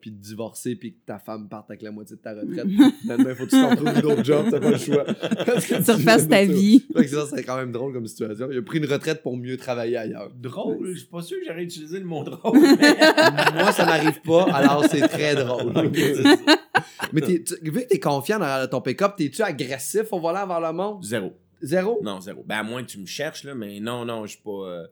[0.00, 2.66] puis te divorcer, puis que ta femme parte avec la moitié de ta retraite.
[3.00, 5.04] Finalement, il faut que tu t'en trouves d'autres jobs, t'as pas le choix.
[5.62, 6.84] Que Tu refasses ta vie.
[7.08, 8.48] Ça, c'est quand même drôle comme situation.
[8.50, 10.30] Il a pris une retraite pour mieux travailler ailleurs.
[10.34, 12.58] Drôle, je suis pas sûr que j'aurais utilisé le mot drôle.
[12.80, 15.72] mais- Moi, ça m'arrive pas, alors c'est très drôle.
[17.12, 20.60] Mais t'es- tu- vu que t'es confiant dans ton pick-up, t'es-tu agressif au volant vers
[20.60, 21.02] le monde?
[21.04, 21.32] Zéro.
[21.62, 22.00] Zéro?
[22.02, 22.42] Non, zéro.
[22.46, 24.50] Ben, à moins que tu me cherches, là, mais non, non, je suis pas.
[24.50, 24.86] euh,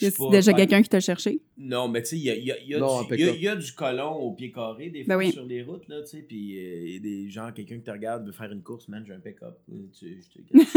[0.00, 1.40] Y a déjà quelqu'un qui t'a cherché?
[1.56, 3.10] Non, mais tu sais, il y a, il y a- il y a Non, du-
[3.10, 3.34] y a- pick-up.
[3.36, 5.30] il y a du colon au pied carré, des Ben fois, oui.
[5.32, 7.82] sur les routes, là, tu sais, puis euh, il y a des gens, quelqu'un qui
[7.84, 9.56] te regarde veut faire une course, man, j'ai un pick-up.
[9.96, 10.20] Tu,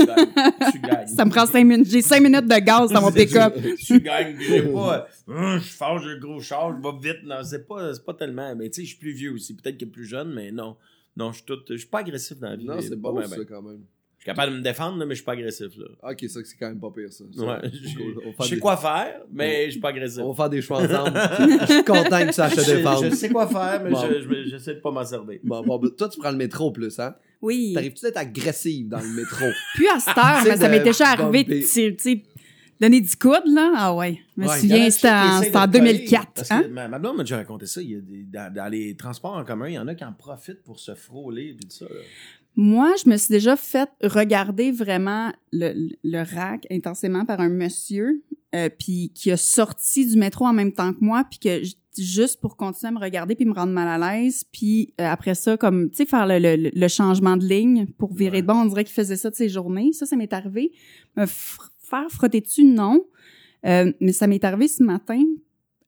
[0.06, 0.28] gagnes.
[0.72, 1.08] Tu gagnes.
[1.08, 1.90] Ça me prend cinq minutes.
[1.90, 3.56] J'ai cinq minutes de gaz dans mon pick-up.
[3.84, 4.38] tu gagnes.
[4.40, 5.08] J'ai pas.
[5.30, 7.24] euh, je fâche, j'ai un gros char, je vais vite.
[7.26, 8.56] Non, c'est pas, c'est pas tellement.
[8.56, 9.56] Mais tu sais, je suis plus vieux aussi.
[9.56, 10.76] Peut-être que plus jeune, mais non.
[11.16, 11.58] Non, je suis tout.
[11.68, 12.66] Je suis pas agressif dans la vie.
[12.66, 13.46] Non, c'est ben, ça, ben.
[13.46, 13.82] quand même.
[14.28, 15.68] Je suis capable de me défendre, là, mais je suis pas agressif.
[15.78, 15.86] Là.
[16.12, 17.24] Ok, ça, c'est quand même pas pire, ça.
[17.34, 20.20] Ça, Ouais, je sais des- quoi faire, mais je suis pas agressif.
[20.22, 21.14] On va faire des choix ensemble.
[21.68, 23.06] je suis content que tu saches te Je, défendre.
[23.10, 24.02] je sais quoi faire, mais Bon.
[24.06, 25.40] je- je- j'essaie de pas m'en servir.
[25.44, 27.16] Bon, bon, ben, toi, tu prends le métro plus, hein?
[27.42, 27.72] Oui.
[27.74, 29.46] T'arrives-tu d'être agressive dans le métro?
[29.76, 32.24] Plus à cette heure, mais ça m'est déjà arrivé de tirer- tu sais,
[32.82, 33.72] donner du coude, là.
[33.78, 34.20] Ah ouais.
[34.36, 36.32] Je me Ouais, souviens, c'était en, essaient c'était en de coller, 2004.
[36.36, 36.64] Parce Hein?
[36.64, 37.82] que ma, ma blonde m'a déjà raconté ça.
[37.82, 40.04] Il y a des, dans, dans les transports en commun, il y en a qui
[40.04, 41.86] en profitent pour se frôler et tout ça.
[41.86, 42.02] là.
[42.60, 48.24] Moi, je me suis déjà fait regarder vraiment le, le rack intensément par un monsieur,
[48.56, 51.62] euh, puis qui a sorti du métro en même temps que moi, puis que,
[52.02, 54.44] juste pour continuer à me regarder puis me rendre mal à l'aise.
[54.52, 58.14] Puis euh, après ça, comme, tu sais, faire le, le, le changement de ligne pour
[58.14, 58.42] virer Ouais.
[58.42, 58.54] de bon.
[58.56, 59.94] On dirait qu'il faisait ça de ses journées.
[59.94, 60.72] Ça, ça m'est arrivé.
[61.16, 63.04] Me faire frotter dessus, non.
[63.66, 65.24] Euh, mais ça m'est arrivé ce matin.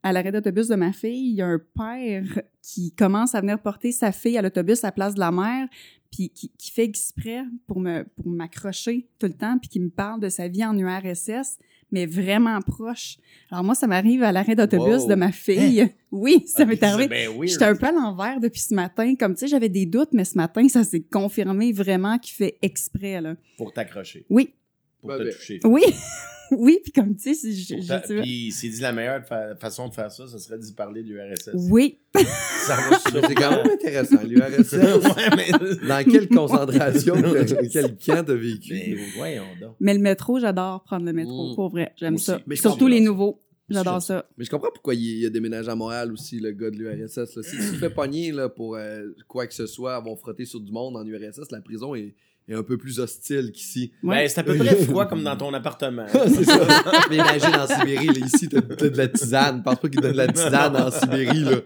[0.02, 3.60] À l'arrêt d'autobus de ma fille, il y a un père qui commence à venir
[3.62, 5.68] porter sa fille à l'autobus à la place de la mère,
[6.12, 9.90] puis qui, qui fait exprès pour me pour m'accrocher tout le temps, puis qui me
[9.90, 11.58] parle de sa vie en URSS,
[11.92, 13.18] mais vraiment proche.
[13.52, 15.08] Alors moi, ça m'arrive à l'arrêt d'autobus Wow.
[15.10, 15.90] de ma fille.
[16.12, 17.28] Oui, ça m'est arrivé.
[17.28, 17.48] Oui.
[17.48, 19.14] J'étais un peu à l'envers depuis ce matin.
[19.14, 22.58] Comme tu sais, j'avais des doutes, mais ce matin, ça s'est confirmé vraiment qu'il fait
[22.64, 23.36] exprès, là.
[23.60, 24.26] Pour t'accrocher.
[24.28, 24.56] Oui,
[25.02, 25.60] Pour Ouais, te ben- toucher.
[25.66, 25.82] oui,
[26.52, 28.82] oui, puis comme tu sais, si je- je- ta- tu vois- Puis il s'est dit
[28.82, 31.52] la meilleure fa- façon de faire ça, ce serait d'y parler de l'URSS.
[31.70, 34.74] Oui, Ça va Mais C'est quand même intéressant, l'URSS.
[34.74, 35.88] ouais, mais...
[35.88, 38.74] Dans quelle concentration, que- quel camp t'as vécu?
[38.74, 39.76] Mais voyons donc.
[39.80, 41.94] mais le métro, j'adore prendre le métro, pour vrai.
[41.98, 42.42] J'aime ça.
[42.48, 43.42] Mais Surtout les nouveaux.
[43.72, 44.26] J'adore ça.
[44.36, 47.36] Mais je comprends pourquoi il, il a déménagé à Montréal aussi, le gars de l'URSS.
[47.36, 47.44] là.
[47.44, 50.60] Si tu te fais pogner là, pour euh, quoi que ce soit, avoir frotté sur
[50.60, 52.16] du monde en URSS, la prison est,
[52.52, 53.92] est un peu plus hostile qu'ici.
[54.04, 54.18] Ouais.
[54.18, 56.06] Ben, c'est à peu près froid comme dans ton appartement.
[56.12, 56.60] c'est ça.
[57.10, 59.64] Mais imagine en Sibérie, là, ici, t'as t'as de la tisane.
[59.64, 61.58] Pense pas qu'ils donnent de la tisane en Sibérie, là.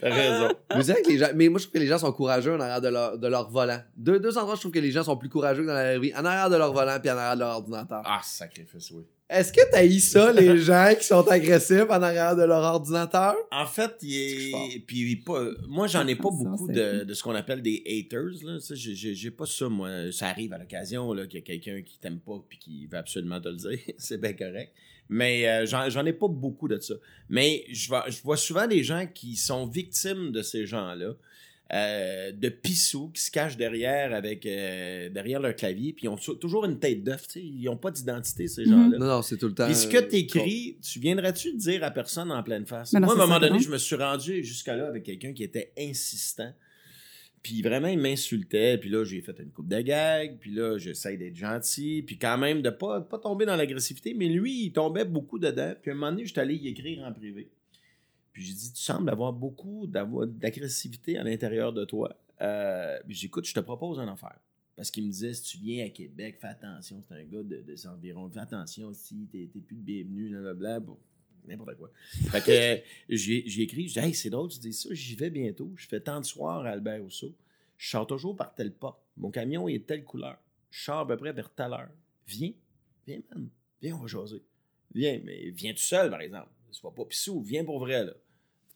[0.00, 0.54] T'as raison.
[0.74, 2.54] Mais, c'est vrai que les gens, mais moi, je trouve que les gens sont courageux
[2.54, 3.80] en arrière de leur, de leur volant.
[3.96, 6.12] Deux, deux endroits, je trouve que les gens sont plus courageux que dans la vie.
[6.14, 8.02] En arrière de leur volant puis en arrière de leur ordinateur.
[8.04, 9.04] Ah, sacrifice, oui.
[9.30, 13.34] Est-ce que t'as eu ça, les gens qui sont agressifs en arrière de leur ordinateur?
[13.52, 14.78] En fait, il est.
[14.86, 15.50] Puis, pas...
[15.66, 18.42] moi, j'en ai pas Ça, beaucoup de, de ce qu'on appelle des haters.
[18.42, 18.58] Là.
[18.58, 20.10] Ça, j'ai- pas ça, moi.
[20.12, 22.96] Ça arrive à l'occasion là, qu'il y a quelqu'un qui t'aime pas puis qui veut
[22.96, 23.78] absolument te le dire.
[23.98, 24.72] c'est bien correct.
[25.10, 26.94] Mais euh, j'en j'en ai pas beaucoup de ça.
[27.28, 31.12] Mais je vois, je vois souvent des gens qui sont victimes de ces gens-là.
[31.72, 36.16] Euh, de pissous qui se cachent derrière avec euh, derrière leur clavier puis ils ont
[36.16, 38.70] toujours une tête d'œuf tu sais ils ont pas d'identité ces Mhm.
[38.70, 39.66] gens-là Non, non, c'est tout le temps.
[39.66, 42.92] puis ce que euh, t'écris, tu viendrais-tu le dire à personne en pleine face?
[42.94, 45.42] Non, Moi, à un moment donné, je me suis rendu jusqu'à là avec quelqu'un qui
[45.44, 46.52] était insistant.
[47.42, 48.78] Puis vraiment, il m'insultait.
[48.78, 50.38] Puis là, j'ai fait une coupe de gag.
[50.40, 52.02] Puis là, j'essaye d'être gentil.
[52.04, 54.12] Puis quand même, de pas, pas tomber dans l'agressivité.
[54.12, 55.72] Mais lui, il tombait beaucoup dedans.
[55.80, 57.48] Puis à un moment donné, j'étais allé y écrire en privé.
[58.38, 62.16] Puis j'ai dit, tu sembles avoir beaucoup d'agressivité à l'intérieur de toi.
[62.40, 64.38] Euh, puis j'ai dit, écoute, je te propose une affaire.
[64.76, 67.62] Parce qu'il me disait, si tu viens à Québec, fais attention, c'est un gars de,
[67.62, 70.96] de ces environs, fais attention si t'es plus de bienvenu, blablabla, bon,
[71.48, 71.90] n'importe quoi.
[72.30, 72.84] Fait que
[73.16, 75.88] j'ai j'ai écrit, je dis, hey, c'est drôle, tu dis ça, j'y vais bientôt, je
[75.88, 77.34] fais tant de soirs à Albert Rousseau,
[77.76, 80.38] je sors toujours par telle porte, mon camion est de telle couleur,
[80.70, 81.90] je sors à peu près vers telle heure,
[82.28, 82.52] viens,
[83.04, 83.48] viens, man,
[83.82, 84.44] viens, on va jaser.
[84.94, 86.50] Viens, mais viens tout seul, par exemple.
[86.70, 88.12] Sois pas pissou, viens pour vrai, là.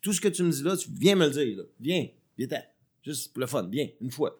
[0.02, 1.62] Tout ce que tu me dis là, tu viens me le dire, là.
[1.80, 2.48] Viens, viens.
[3.04, 4.38] Juste pour le fun, viens, une fois.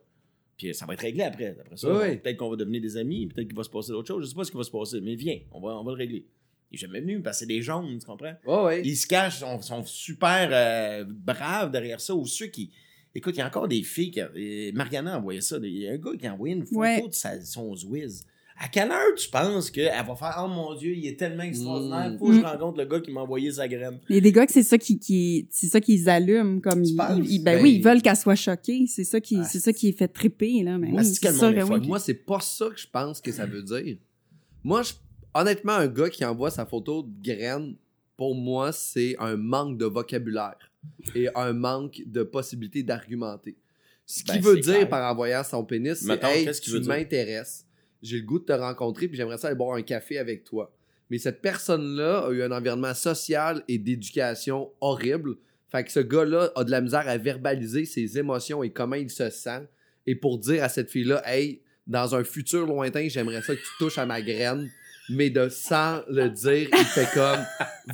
[0.56, 1.56] Puis ça va être réglé après.
[1.58, 2.18] Après ça, Oui.
[2.18, 4.24] peut-être qu'on va devenir des amis, peut-être qu'il va se passer d'autres choses.
[4.24, 5.96] Je sais pas ce qui va se passer, mais viens, on va, on va le
[5.96, 6.26] régler.
[6.70, 8.34] Il est jamais venu parce que c'est des jaunes, tu comprends?
[8.46, 8.82] Ouais, ouais.
[8.84, 12.14] Ils se cachent, sont, sont super euh, braves derrière ça.
[12.14, 12.70] Ou ceux qui.
[13.14, 14.20] Écoute, il y a encore des filles qui.
[14.20, 15.58] euh, Mariana a envoyé ça.
[15.62, 17.06] Il y a un gars qui a envoyé une photo Ouais.
[17.06, 18.24] de sa, son Zwiz.
[18.58, 22.10] À quelle heure tu penses qu'elle va faire Oh mon Dieu, il est tellement extraordinaire,
[22.12, 22.18] Mm.
[22.18, 23.98] faut que je rencontre le gars qui m'a envoyé sa graine.
[24.08, 26.82] Il y a des gars que c'est ça qui, qui c'est ça qu'ils allument comme
[26.82, 29.58] Tu ils, ben, Ben- oui, ils veulent qu'elle soit choquée, c'est ça qui Ah, c'est
[29.58, 31.60] ça qui est fait triper là, mais oui, c'est oui.
[31.66, 31.86] fuck.
[31.86, 33.96] Moi, c'est pas ça que je pense que ça veut dire.
[34.62, 34.92] Moi, je-
[35.34, 37.74] honnêtement, un gars qui envoie sa photo de graine,
[38.16, 40.70] pour moi, c'est un manque de vocabulaire
[41.14, 43.56] et un manque de possibilité d'argumenter.
[44.06, 44.88] Ce Ben, qu'il veut dire clair.
[44.88, 47.64] par envoyant son pénis, c'est Hey, qu'il tu m'intéresses,
[48.02, 50.74] j'ai le goût de te rencontrer, puis j'aimerais ça aller boire un café avec toi.
[51.10, 55.36] Mais cette personne-là a eu un environnement social et d'éducation horrible.
[55.70, 59.10] Fait que ce gars-là a de la misère à verbaliser ses émotions et comment il
[59.10, 59.68] se sent.
[60.06, 63.70] Et pour dire à cette fille-là, hey, dans un futur lointain, j'aimerais ça que tu
[63.78, 64.70] touches à ma graine.
[65.10, 67.40] Mais de sans le dire, il fait comme,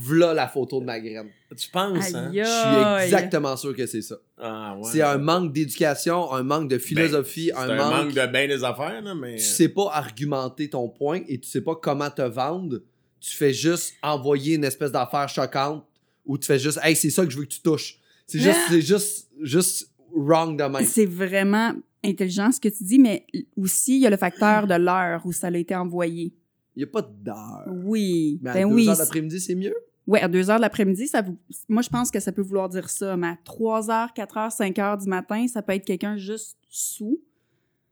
[0.01, 1.31] v'là la photo de ma graine.
[1.57, 2.31] Tu penses, hein?
[2.35, 4.17] Je suis exactement sûr que c'est ça.
[4.37, 4.91] Ah, ouais.
[4.93, 8.13] C'est un manque d'éducation, un manque de philosophie, Ben, c'est un, manque.
[8.13, 9.37] de bien des affaires, là, mais.
[9.37, 12.81] Tu sais pas argumenter ton point et tu sais pas comment te vendre.
[13.21, 15.85] Tu fais juste envoyer une espèce d'affaire choquante
[16.27, 17.99] ou tu fais juste, hey, c'est ça que je veux que tu touches.
[18.27, 18.67] C'est juste, Ah!
[18.71, 20.85] c'est juste, juste wrong de même.
[20.85, 21.73] C'est vraiment
[22.05, 23.25] intelligent ce que tu dis, mais
[23.57, 26.33] aussi il y a le facteur de l'heure où ça a été envoyé.
[26.77, 27.65] Il y a pas d'heure.
[27.85, 28.89] Oui, Mais à ben deux oui.
[28.89, 29.75] heures d'après-midi, c'est mieux?
[30.09, 31.37] Ouais, à 2 heures de l'après-midi, ça vous...
[31.69, 33.17] moi, je pense que ça peut vouloir dire ça.
[33.17, 36.57] Mais à 3 heures, 4 heures, 5 heures du matin, ça peut être quelqu'un juste
[36.71, 37.21] sous.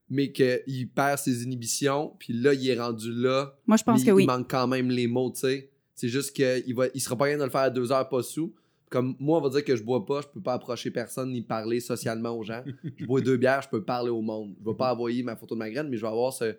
[0.08, 3.54] Mais qu'il perd ses inhibitions, puis là, il est rendu là.
[3.66, 4.22] Moi, je pense mais que oui.
[4.22, 5.70] Il manque quand même les mots, tu sais.
[5.94, 8.22] C'est juste qu'il va, il sera pas rien de le faire à deux heures pas
[8.22, 8.54] sous.
[8.88, 11.42] Comme moi, on va dire que je bois pas, je peux pas approcher personne ni
[11.42, 12.62] parler socialement aux gens.
[12.96, 14.54] Je bois deux bières, je peux parler au monde.
[14.60, 16.54] Je vais pas envoyer ma photo de ma graine, mais je vais avoir ce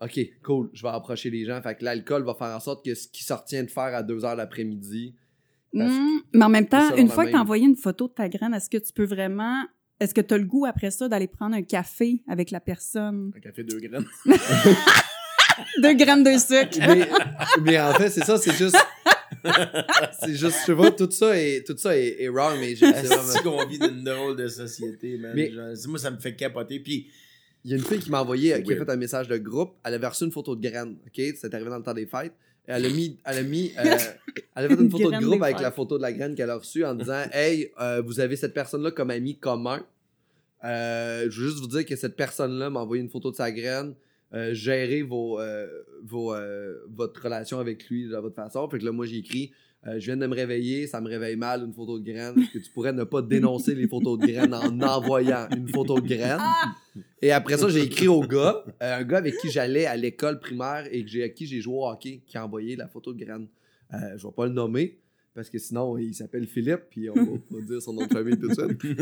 [0.00, 1.60] OK, cool, je vais approcher les gens.
[1.62, 4.02] Fait que l'alcool va faire en sorte que ce qui se retient de faire à
[4.02, 5.14] deux heures l'après-midi
[5.72, 8.28] Hmm, mais en même temps, une fois que même- t'as envoyé une photo de ta
[8.30, 9.62] graine, est-ce que tu peux vraiment...
[10.00, 13.30] Est-ce que t'as le goût après ça d'aller prendre un café avec la personne?
[13.36, 14.06] Un café deux graines.
[15.82, 16.78] Deux graines de sucre.
[16.86, 17.08] mais,
[17.62, 18.76] mais en fait, c'est ça, c'est juste.
[20.20, 22.90] c'est juste, je sais pas, tout ça est, tout ça est, est wrong, mais j'ai-
[22.90, 23.40] vraiment.
[23.42, 25.32] qu'on vit d'une drôle de société, man?
[25.34, 26.80] Mais- Genre, moi, ça me fait capoter.
[26.80, 27.08] Puis,
[27.66, 29.36] Il y a une fille qui m'a envoyé, C'est qui a fait un message de
[29.38, 29.72] groupe.
[29.82, 31.20] Elle avait reçu une photo de graine, OK?
[31.36, 32.32] C'est arrivé dans le temps des fêtes.
[32.68, 33.82] Et elle a mis, elle a mis, euh,
[34.54, 35.64] elle a fait une photo de groupe avec fêtes.
[35.64, 38.54] la photo de la graine qu'elle a reçue en disant, hey, euh, vous avez cette
[38.54, 39.84] personne-là comme ami commun.
[40.62, 43.50] Euh, je veux juste vous dire que cette personne-là m'a envoyé une photo de sa
[43.50, 43.94] graine.
[44.34, 45.66] Euh, gérez vos, euh,
[46.04, 48.68] vos, euh, votre relation avec lui de votre façon.
[48.68, 49.52] Fait que là, moi, j'ai écrit
[49.86, 52.38] euh, Je viens de me réveiller, ça me réveille mal, une photo de graine.
[52.40, 56.00] Est-ce que tu pourrais ne pas dénoncer les photos de graines en envoyant une photo
[56.00, 56.40] de graine
[57.22, 60.40] Et après ça, j'ai écrit au gars, euh, un gars avec qui j'allais à l'école
[60.40, 63.12] primaire et que j'ai, à qui j'ai joué au hockey, qui a envoyé la photo
[63.12, 63.46] de graine.
[63.94, 64.98] Euh, je vais pas le nommer.
[65.34, 68.38] Parce que sinon, il s'appelle Philippe, puis on va pas dire son nom de famille
[68.38, 68.96] tout de suite.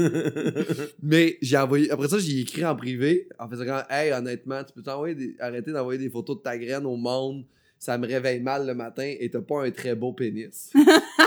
[1.03, 1.89] Mais j'ai envoyé.
[1.93, 5.71] Après ça, j'ai écrit en privé en faisant Hey, honnêtement, tu peux t'envoyer des- arrêter
[5.71, 7.45] d'envoyer des photos de ta graine au monde.
[7.85, 10.73] Ça me réveille mal le matin et t'as pas un très beau pénis.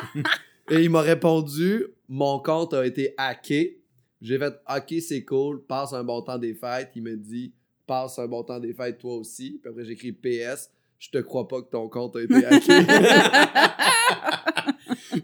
[0.72, 3.80] et il m'a répondu Mon compte a été hacké.
[4.22, 6.90] J'ai fait Ok, c'est cool, passe un bon temps des fêtes.
[6.96, 7.54] Il me dit
[7.86, 9.60] Passe un bon temps des fêtes toi aussi.
[9.62, 10.72] Puis après, j'ai écrit PS.
[10.98, 12.74] Je te crois pas que ton compte a été hacké.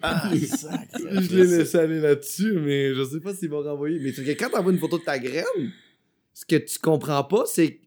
[0.03, 0.87] ah, sac.
[0.93, 3.97] je l'ai laissé aller là-dessus, mais je sais pas s'il va renvoyer.
[4.01, 5.71] Mais c'est que quand t'envoies une photo de ta graine,
[6.31, 7.81] ce que tu comprends pas, c'est que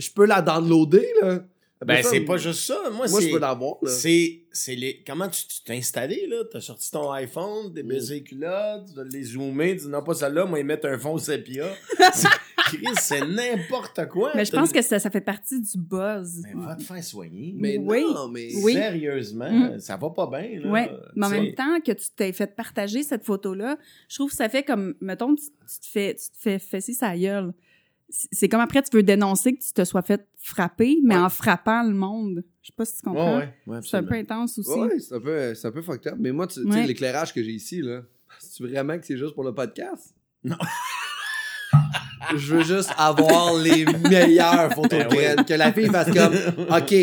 [0.00, 1.44] je peux la downloader, là.
[1.82, 2.78] Après Ben, c'est pas juste ça.
[2.92, 3.30] Moi, Moi, je c'est.
[3.32, 3.90] peux l'avoir, là.
[3.90, 5.02] C'est, c'est les.
[5.06, 6.42] Comment tu t'es installé, là?
[6.52, 7.88] T'as sorti ton iPhone, t'es Mm.
[7.88, 10.98] baisé culottes, tu dois les zoomer, tu dis non, pas celle-là, moi, ils mettent un
[10.98, 11.64] fond sépia.
[12.12, 12.28] C'est-
[12.70, 14.30] Chris, c'est n'importe quoi.
[14.36, 16.42] Mais je pense que ça, ça fait partie du buzz.
[16.44, 17.54] Mais va te faire soigner.
[17.56, 18.04] Mais Oui.
[18.14, 18.50] non, mais.
[18.62, 18.74] Oui.
[18.74, 19.80] Sérieusement, Mm.
[19.80, 20.70] ça va pas bien, là.
[20.70, 24.36] Ouais, mais en même temps que tu t'es fait partager cette photo-là, je trouve que
[24.36, 27.52] ça fait comme, mettons, tu, tu te fais, tu te fais fesser sa gueule.
[28.10, 31.22] C'est comme après, tu veux dénoncer que tu te sois fait frapper, mais Ouais.
[31.22, 32.42] en frappant le monde.
[32.62, 33.38] Je sais pas si tu comprends.
[33.38, 34.70] Ouais, ouais, ouais, C'est un peu intense aussi.
[34.78, 36.18] Ouais, c'est un peu, c'est un peu fucked up.
[36.18, 38.02] Mais moi, tu tu sais, l'éclairage que j'ai ici, là,
[38.38, 40.14] c'est vraiment que c'est juste pour le podcast?
[40.44, 40.56] Non.
[42.36, 45.44] Je veux juste avoir les meilleures photos Ben de oui.
[45.46, 46.34] Que la fille fasse comme,
[46.70, 46.94] OK,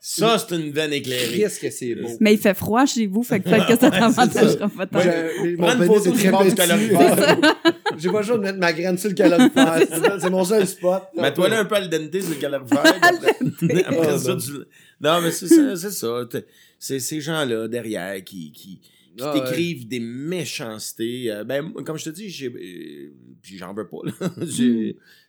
[0.00, 1.36] Ça, c'est une veine éclairée.
[1.38, 2.08] qu'est-ce que c'est beau.
[2.20, 5.00] Mais il fait froid chez vous, fait que peut-être que ça t'avantagera pas tant.
[5.00, 6.54] Je- mais une pénis est très petit.
[6.54, 7.36] calorifère.
[7.98, 9.80] J'ai pas le choix de mettre ma graine sur le calorifère.
[10.20, 11.02] C'est mon seul spot.
[11.16, 12.84] Mets-toi là un peu al dente sur le calorifère.
[13.02, 14.38] après, après ça, non.
[14.38, 14.52] tu...
[15.02, 16.28] Non, mais c'est ça, c'est ça.
[16.78, 18.90] C'est ces gens-là derrière qui, qui, qui
[19.20, 19.40] Ah, ouais.
[19.40, 21.30] t'écrivent des méchancetés.
[21.30, 23.12] Euh, ben, comme je te dis, j'ai, euh,
[23.42, 23.98] puis j'en veux pas.
[24.04, 24.12] là.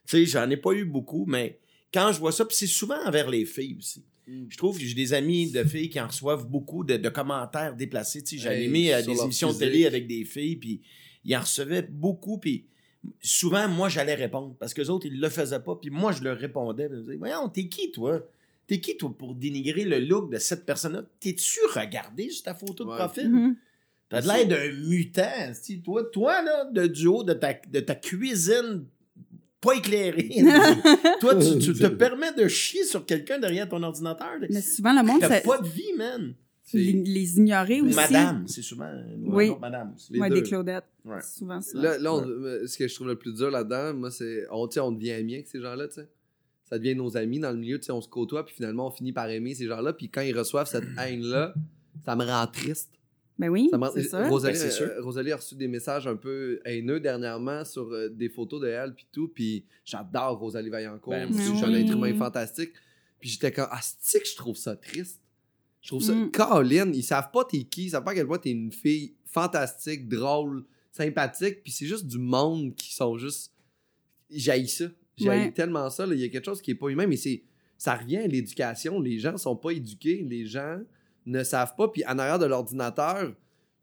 [0.06, 1.58] Sais, j'en ai pas eu beaucoup, mais
[1.92, 4.04] quand je vois ça, puis c'est souvent envers les filles aussi.
[4.26, 4.44] Mm.
[4.48, 7.74] Je trouve que j'ai des amis de filles qui en reçoivent beaucoup de, de commentaires
[7.74, 8.22] déplacés.
[8.22, 10.80] Tu sais, j'ai Hey, animé à sur des émissions de télé avec des filles, puis
[11.24, 12.64] ils en recevaient beaucoup, puis
[13.20, 16.22] souvent, moi, j'allais répondre, parce que les autres, ils le faisaient pas, puis moi, je
[16.22, 18.20] leur répondais, je disais, voyons, t'es qui, toi?
[18.68, 21.02] T'es qui, toi, pour dénigrer le look de cette personne-là?
[21.18, 22.96] T'es-tu regardé sur ta photo de Ouais.
[22.96, 23.28] profil?
[23.28, 23.56] Mhm.
[24.08, 27.80] T'as de l'air d'un mutant, si toi, toi, là, de du haut de ta, de
[27.80, 28.84] ta cuisine
[29.62, 30.28] pas éclairée.
[31.20, 34.28] toi, tu, tu te permets de chier sur quelqu'un derrière ton ordinateur.
[34.50, 36.34] Mais souvent, le monde, T'as ça- pas de vie, man.
[36.74, 37.94] les, les ignorer aussi.
[37.94, 38.90] Madame, c'est souvent.
[39.24, 39.48] Oui.
[39.48, 40.12] non, Madame aussi.
[40.12, 40.36] Les Ouais, deux.
[40.36, 40.84] des Claudettes.
[41.04, 41.16] Ouais.
[41.22, 41.78] C'est souvent ça.
[41.78, 44.44] Là, là on- euh, ce que je trouve le plus dur là-dedans, moi, c'est.
[44.50, 46.08] On devient amis avec ces gens-là, tu sais.
[46.68, 48.90] Ça devient nos amis dans le milieu, tu sais, on se côtoie, puis finalement, on
[48.90, 51.52] finit par aimer ces gens-là, puis quand ils reçoivent cette haine-là,
[52.04, 52.90] ça me rend triste.
[53.42, 54.28] Ben oui, c'est ça.
[54.28, 54.86] Rosalie, Ben, c'est sûr.
[54.86, 58.68] euh, Rosalie a reçu des messages un peu haineux dernièrement sur euh, des photos de
[58.68, 61.62] elle, puis tout, puis j'adore Rosalie Vaillancourt, Ben, c'est oui.
[61.64, 62.70] un être humain fantastique.
[63.20, 65.20] Puis j'étais comme, ah, que je trouve ça triste.
[65.80, 66.14] Je trouve ça.
[66.14, 66.30] Mm.
[66.30, 69.14] Caroline, ils savent pas t'es qui, ils savent pas à quel point t'es une fille
[69.26, 73.52] fantastique, drôle, sympathique, puis c'est juste du monde qui sont juste.
[74.30, 74.84] J'haïs ça.
[75.16, 75.52] J'haïs Ouais.
[75.52, 76.06] tellement ça.
[76.06, 77.42] Il y a quelque chose qui est pas humain, mais c'est.
[77.78, 79.00] Ça revient à l'éducation.
[79.00, 80.24] Les gens sont pas éduqués.
[80.28, 80.78] Les gens
[81.26, 81.88] ne savent pas.
[81.88, 83.32] Puis en arrière de l'ordinateur,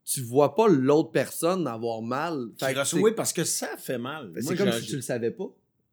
[0.06, 2.48] tu vois pas l'autre personne avoir mal.
[2.60, 4.32] Fait que c'est- oui, parce que ça fait mal.
[4.36, 5.46] c'est Moi, comme si tu le savais pas.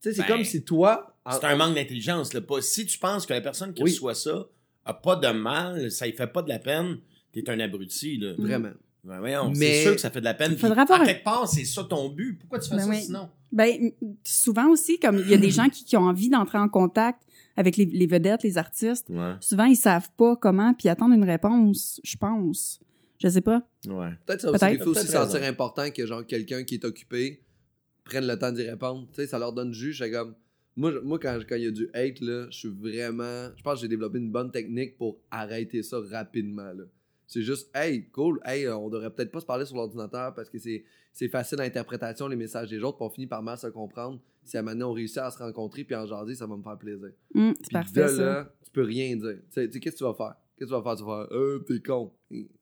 [0.03, 1.15] Tu sais, c'est Ben, comme si toi.
[1.25, 2.31] en- C'est un manque d'intelligence.
[2.31, 3.91] Pas, si tu penses que la personne qui Oui.
[3.91, 4.47] reçoit ça
[4.85, 6.99] a pas de mal, ça ne fait pas de la peine,
[7.33, 8.17] t'es un abruti.
[8.19, 8.35] Là.
[8.39, 8.71] Vraiment.
[9.05, 10.57] Ben voyons, Mais- c'est sûr que ça fait de la peine.
[10.57, 12.39] Puis, avoir à quelque part, c'est ça ton but.
[12.41, 13.03] Pourquoi tu fais Ben ça oui.
[13.03, 13.29] sinon?
[13.53, 13.93] Ben,
[14.25, 17.23] souvent aussi, comme il y a des gens qui, qui ont envie d'entrer en contact
[17.57, 19.35] avec les, les vedettes, les artistes, Ouais.
[19.41, 22.81] souvent ils savent pas comment, puis attendent une réponse, je pense.
[23.19, 23.67] Je sais pas.
[23.89, 24.11] Ouais.
[24.27, 25.49] Peut-être ça aussi, il faut aussi sentir raison.
[25.49, 27.43] important que genre quelqu'un qui est occupé
[28.05, 29.09] prenne le temps d'y répondre.
[29.09, 29.99] Tu sais, ça leur donne juste.
[29.99, 30.35] J'étais comme.
[30.77, 33.49] Moi, je- moi quand quand il y a du hate, là, je suis vraiment.
[33.57, 36.73] Je pense que j'ai développé une bonne technique pour arrêter ça rapidement.
[36.75, 36.85] Là.
[37.27, 40.59] C'est juste, hey, cool, hey, on devrait peut-être pas se parler sur l'ordinateur parce que
[40.59, 44.21] c'est c'est facile l'interprétation, les messages des autres, puis on finit par mal se comprendre.
[44.45, 46.57] Si à un moment donné, on réussit à se rencontrer puis en jaser, ça va
[46.57, 47.11] me faire plaisir.
[47.35, 48.25] Hum, c'est parfait, de ça.
[48.25, 49.39] là, tu peux rien dire.
[49.51, 50.35] Tu sais, qu'est-ce que tu vas faire?
[50.59, 50.97] Qu'est-ce que tu vas faire?
[50.97, 52.13] Tu vas faire, euh, t'es con.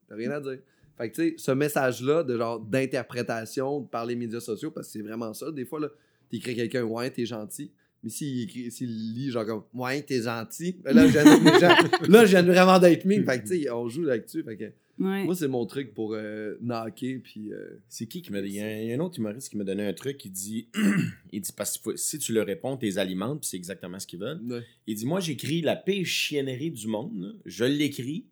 [0.09, 0.61] T'as rien à dire.
[0.97, 4.93] Fait que, tu sais, ce message-là de genre d'interprétation par les médias sociaux, parce que
[4.93, 5.89] c'est vraiment ça, des fois, là,
[6.31, 7.73] t'écris quelqu'un, ouais, t'es gentil.
[8.05, 10.77] Mais s'il écrit, s'il lit genre comme, ouais, t'es gentil.
[10.85, 13.17] Là, je viens de- je- là, je viens vraiment d'être mis.
[13.25, 14.43] Fait que, tu sais, on joue là-dessus.
[14.45, 14.65] Fait que,
[14.97, 15.25] Ouais.
[15.25, 17.53] moi, c'est mon truc pour euh, knocker, puis.
[17.53, 18.49] euh, C'est qui qui m'a dit?
[18.51, 20.25] Il y, a un- il y a un autre humoriste qui m'a donné un truc.
[20.25, 20.69] Il dit,
[21.33, 24.07] il dit parce que si tu leur réponds, tu les alimentes, puis c'est exactement ce
[24.07, 24.41] qu'ils veulent.
[24.49, 24.63] ouais.
[24.87, 27.41] Il dit Moi, j'écris la pire chiennerie du monde.
[27.47, 28.27] Je l'écris,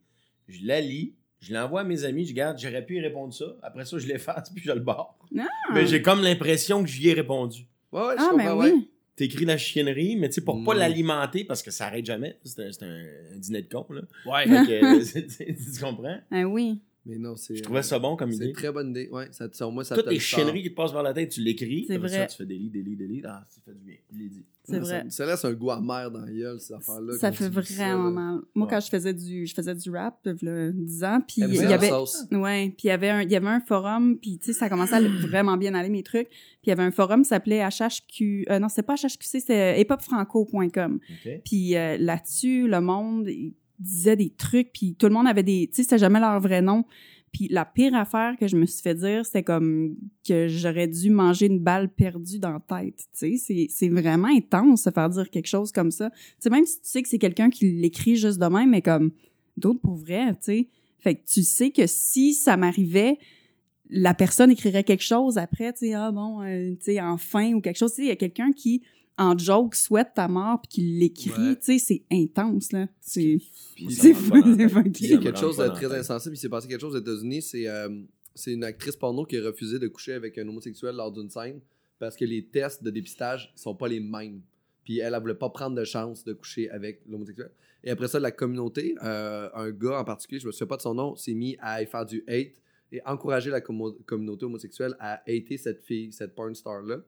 [0.48, 3.56] je la lis, je l'envoie à mes amis, je garde, j'aurais pu y répondre ça.
[3.62, 5.18] Après ça, je l'efface, puis je le barre.
[5.74, 7.62] Mais j'ai comme l'impression que j'y ai répondu.
[7.90, 8.74] Ouais, ouais, je Ah, comprends, ben ouais.
[9.14, 10.78] T'écris la chiennerie, mais tu sais, pour pas Mm.
[10.78, 12.38] l'alimenter, parce que ça arrête jamais.
[12.44, 13.02] C'est un,
[13.36, 14.02] dîner de con, là.
[14.26, 14.44] Ouais.
[14.46, 16.18] Fait que, tu comprends?
[16.30, 16.80] Ah oui.
[17.04, 17.56] Mais non, c'est.
[17.56, 18.46] Je trouvais ça bon comme C'est idée.
[18.46, 19.08] une très bonne idée.
[19.10, 21.12] Ouais, ça, ça, au moins, ça Toutes te les chienneries qui te passent par la
[21.12, 21.84] tête, tu l'écris.
[21.88, 22.08] C'est vrai.
[22.08, 23.22] Ça, tu fais des lits, des lits, des lits.
[23.24, 23.96] Ah, ça fait du bien.
[24.12, 24.44] Je l'ai dit.
[24.64, 25.02] C'est vrai.
[25.08, 27.14] Ça, ça laisse un goût amer dans la gueule, ces affaires-là.
[27.18, 28.40] Ça fait vraiment mal.
[28.54, 28.70] Moi, Ouais.
[28.72, 31.88] quand je faisais du, je faisais du rap, là, 10 ans, puis il y avait,
[31.88, 32.24] sauce?
[32.30, 34.68] ouais, puis il y avait un, il y avait un forum, puis tu sais, ça
[34.68, 36.28] commençait à vraiment bien aller mes trucs.
[36.28, 39.80] Puis il y avait un forum qui s'appelait HHQ, euh, non, c'est pas HHQC, c'est
[39.80, 41.00] hiphopfranco.com.
[41.10, 41.40] OK?
[41.44, 43.28] Puis euh, là-dessus, le monde
[43.82, 45.66] il disait des trucs, puis tout le monde avait des...
[45.68, 46.84] Tu sais, c'était jamais leur vrai nom.
[47.32, 51.10] Puis la pire affaire que je me suis fait dire, c'était comme que j'aurais dû
[51.10, 52.98] manger une balle perdue dans la tête.
[53.18, 56.10] Tu sais, c'est- vraiment intense de se faire dire quelque chose comme ça.
[56.10, 58.82] Tu sais, même si tu sais que c'est quelqu'un qui l'écrit juste de même, mais
[58.82, 59.12] comme
[59.56, 60.68] d'autres pour vrai, tu sais.
[60.98, 63.18] Fait que tu sais que si ça m'arrivait,
[63.88, 67.60] la personne écrirait quelque chose après, tu sais, ah bon, euh, tu sais, enfin, ou
[67.60, 67.92] quelque chose.
[67.92, 68.82] Tu sais, il y a quelqu'un qui,
[69.18, 71.56] en joke, souhaite ta mort puis qui l'écrit, Ouais.
[71.56, 72.88] tu sais, c'est intense, là.
[73.00, 73.38] C'est...
[73.92, 76.34] C'est quelque chose de très insensible.
[76.34, 77.42] Il s'est passé quelque chose aux États-Unis.
[77.42, 77.88] C'est euh,
[78.34, 81.60] c'est une actrice porno qui a refusé de coucher avec un homosexuel lors d'une scène
[81.98, 84.40] parce que les tests de dépistage sont pas les mêmes.
[84.84, 87.50] Puis elle, elle voulait pas prendre de chance de coucher avec l'homosexuel.
[87.84, 90.82] Et après ça, la communauté, euh, un gars en particulier, je me souviens pas de
[90.82, 92.54] son nom, s'est mis à faire du hate
[92.90, 96.98] et encourager la communauté homosexuelle à hater cette fille, cette porn star-là.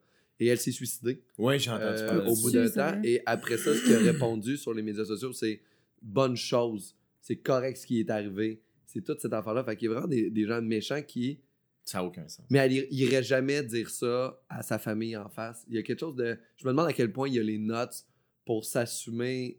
[0.40, 1.23] Et elle s'est suicidée.
[1.38, 3.01] Oui, j'ai entendu Euh, parler au bout d'un temps.
[3.05, 5.61] Et après ça, ce qu'il a répondu sur les médias sociaux, c'est
[6.03, 6.97] bonne chose.
[7.20, 8.61] C'est correct ce qui est arrivé.
[8.87, 9.64] C'est toute cette affaire-là.
[9.64, 11.40] Fait qu'il y a vraiment des, des gens méchants qui.
[11.85, 12.47] Ça n'a aucun sens.
[12.51, 15.64] Mais elle ir- irait jamais dire ça à sa famille en face.
[15.68, 16.37] Il y a quelque chose de.
[16.57, 18.05] Je me demande à quel point il y a les notes
[18.44, 19.59] pour s'assumer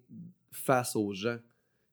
[0.52, 1.38] face aux gens.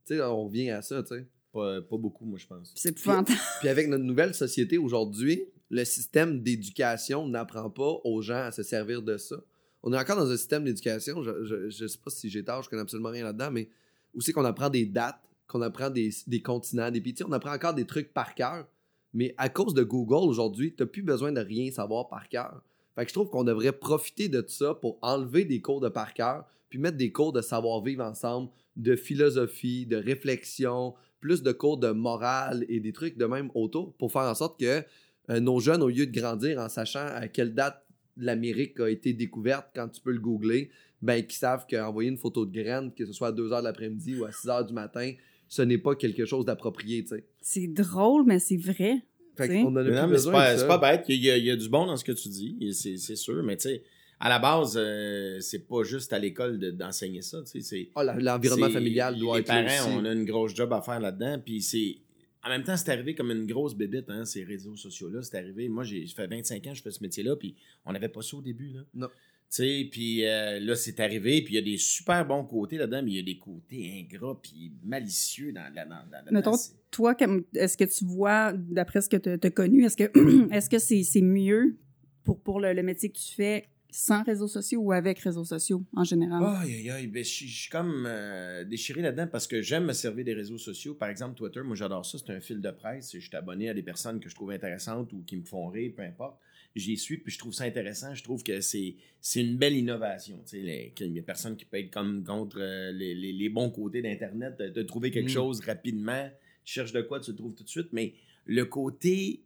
[0.07, 1.27] Tu sais, on vient à ça, tu sais.
[1.53, 2.73] Pas, pas beaucoup, moi, je pense.
[2.75, 3.39] C'est épouvantable.
[3.61, 8.63] Puis avec notre nouvelle société aujourd'hui, le système d'éducation n'apprend pas aux gens à se
[8.63, 9.37] servir de ça.
[9.83, 12.69] On est encore dans un système d'éducation, je, je sais pas si j'ai tort, je
[12.69, 13.71] connais absolument rien là-dedans, mais
[14.13, 16.13] où c'est qu'on apprend des dates, qu'on apprend des,
[16.45, 18.69] continents, des pays, on apprend encore des trucs par cœur,
[19.15, 22.63] mais à cause de Google aujourd'hui, tu n'as plus besoin de rien savoir par cœur.
[22.95, 26.13] Fait que je trouve qu'on devrait profiter de ça pour enlever des cours de par
[26.13, 31.79] cœur, puis mettre des cours de savoir-vivre ensemble, de philosophie, de réflexion, plus de cours
[31.79, 34.85] de morale et des trucs de même autour pour faire en sorte que
[35.29, 37.85] nos jeunes, au lieu de grandir en sachant à quelle date
[38.17, 42.45] l'Amérique a été découverte quand tu peux le googler, ben qu'ils savent qu'envoyer une photo
[42.47, 44.73] de graine, que ce soit à 2 h de l'après-midi ou à 6 h du
[44.75, 45.13] matin,
[45.49, 47.25] ce n'est pas quelque chose d'approprié, tu sais.
[47.41, 49.03] C'est drôle, mais c'est vrai.
[49.37, 51.05] Fait qu'on en a Mais plus non, mais c'est besoin pas, c'est bête.
[51.09, 53.43] Il y, a, il y a du bon dans ce que tu dis, c'est sûr,
[53.43, 53.83] mais tu sais,
[54.21, 57.39] à la base, euh, c'est pas juste à l'école de- d'enseigner ça.
[57.43, 59.97] tu sais, c'est- Ah, L'environnement familial doit les être là parents, aussi.
[59.99, 61.97] on a une grosse job à faire là-dedans, puis c'est...
[62.45, 65.23] En même temps, c'est arrivé comme une grosse bébite, hein, ces réseaux sociaux-là.
[65.23, 65.69] C'est arrivé.
[65.69, 68.37] Moi, j'ai fait 25 ans que je fais ce métier-là, puis on n'avait pas ça
[68.37, 68.81] au début, là.
[68.95, 69.09] Non.
[69.09, 72.79] Tu sais, puis euh, là, c'est arrivé, puis il y a des super bons côtés
[72.79, 75.85] là-dedans, mais il y a des côtés ingrats puis malicieux dans la...
[75.85, 76.57] Dans, dans, dans- Mettons,
[76.91, 80.71] toi, comme est-ce que tu vois, d'après ce que tu as connu, est-ce que est-ce
[80.71, 81.77] que c'est c'est mieux
[82.25, 85.85] pour, pour le, le métier que tu fais sans réseaux sociaux ou avec réseaux sociaux
[85.95, 86.43] en général?
[86.63, 87.07] Aïe, aïe, aïe.
[87.07, 90.95] Ben, je suis- comme euh, déchiré là-dedans parce que j'aime me servir des réseaux sociaux.
[90.95, 92.19] Par exemple, Twitter, moi, j'adore ça.
[92.19, 93.13] C'est un fil de presse.
[93.15, 95.93] Je suis abonné à des personnes que je trouve intéressantes ou qui me font rire,
[95.97, 96.39] peu importe.
[96.75, 98.15] J'y suis, puis je trouve ça intéressant.
[98.15, 100.39] Je trouve que c'est c'est une belle innovation.
[100.47, 103.35] Tu sais, les- qu'il y a personne qui peut être comme contre euh, les, les-
[103.35, 105.35] les bons côtés d'Internet, de, de trouver quelque Mm.
[105.35, 106.31] chose rapidement.
[106.65, 107.89] Tu cherches de quoi, tu le trouves tout de suite.
[107.93, 108.15] Mais
[108.47, 109.43] le côté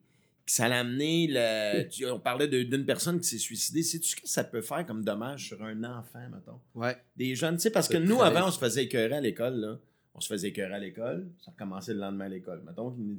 [0.46, 3.82] ça l'a amené, le- tu- on parlait de- d'une personne qui s'est suicidée.
[3.82, 6.61] Sais-tu ce que ça peut faire comme dommage sur un enfant, mettons?
[6.74, 6.96] Ouais.
[7.16, 9.54] des jeunes, tu sais, parce que nous, très- avant, on se faisait écœurer à l'école,
[9.56, 9.78] là.
[10.14, 12.62] On se faisait écœurer à l'école, ça recommençait le lendemain à l'école.
[12.66, 13.16] Mettons, on-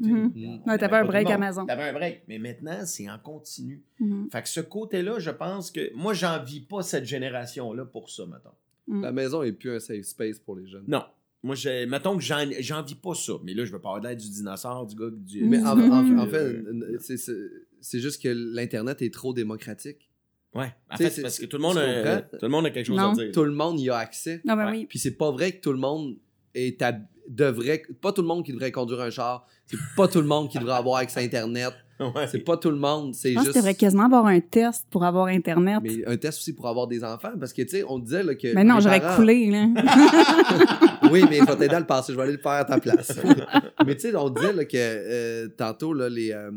[0.65, 1.63] on Ouais, t'avais un break à maison.
[1.67, 2.23] T'avais un break.
[2.27, 3.83] Mais maintenant, c'est en continu.
[3.99, 4.29] Mhm.
[4.31, 8.49] Fait que ce côté-là, je pense que moi, j'envie pas cette génération-là pour ça, mettons.
[8.87, 9.01] Mhm.
[9.03, 10.85] La maison est plus un safe space pour les jeunes.
[10.87, 11.03] Non.
[11.43, 13.33] Moi, j'ai, mettons que j'en, j'en vis pas ça.
[13.43, 15.43] Mais là, je veux pas avoir du dinosaure, du gars du.
[15.45, 17.37] Mais en, en- en fait, Euh, c'est- c'est
[17.79, 20.09] c'est juste que l'Internet est trop démocratique.
[20.55, 20.73] Ouais.
[20.89, 22.87] En fait, c'est- c'est parce que tout le monde a, tout le monde a quelque
[22.87, 23.11] chose Non.
[23.11, 23.31] à dire.
[23.31, 24.41] Tout le monde y a accès.
[24.47, 24.71] Ah ben Ouais.
[24.71, 24.85] oui.
[24.87, 26.17] Puis c'est pas vrai que tout le monde
[26.55, 30.21] est hab- devrait pas tout le monde qui devrait conduire un char, c'est pas tout
[30.21, 32.27] le monde qui devrait avoir accès à internet, Ouais.
[32.27, 34.39] c'est pas tout le monde, c'est Je pense juste que tu devrais quasiment avoir un
[34.39, 35.79] test pour avoir Internet.
[35.81, 38.21] Mais, mais un test aussi pour avoir des enfants parce que tu sais on disait
[38.23, 39.67] là, que non, les j'aurais parents- coulé, là.
[41.11, 42.79] Oui, mais il faut t'aider à le passer, je vais aller le faire à ta
[42.79, 43.17] place.
[43.85, 46.51] mais tu sais on disait là, que euh, tantôt là les euh,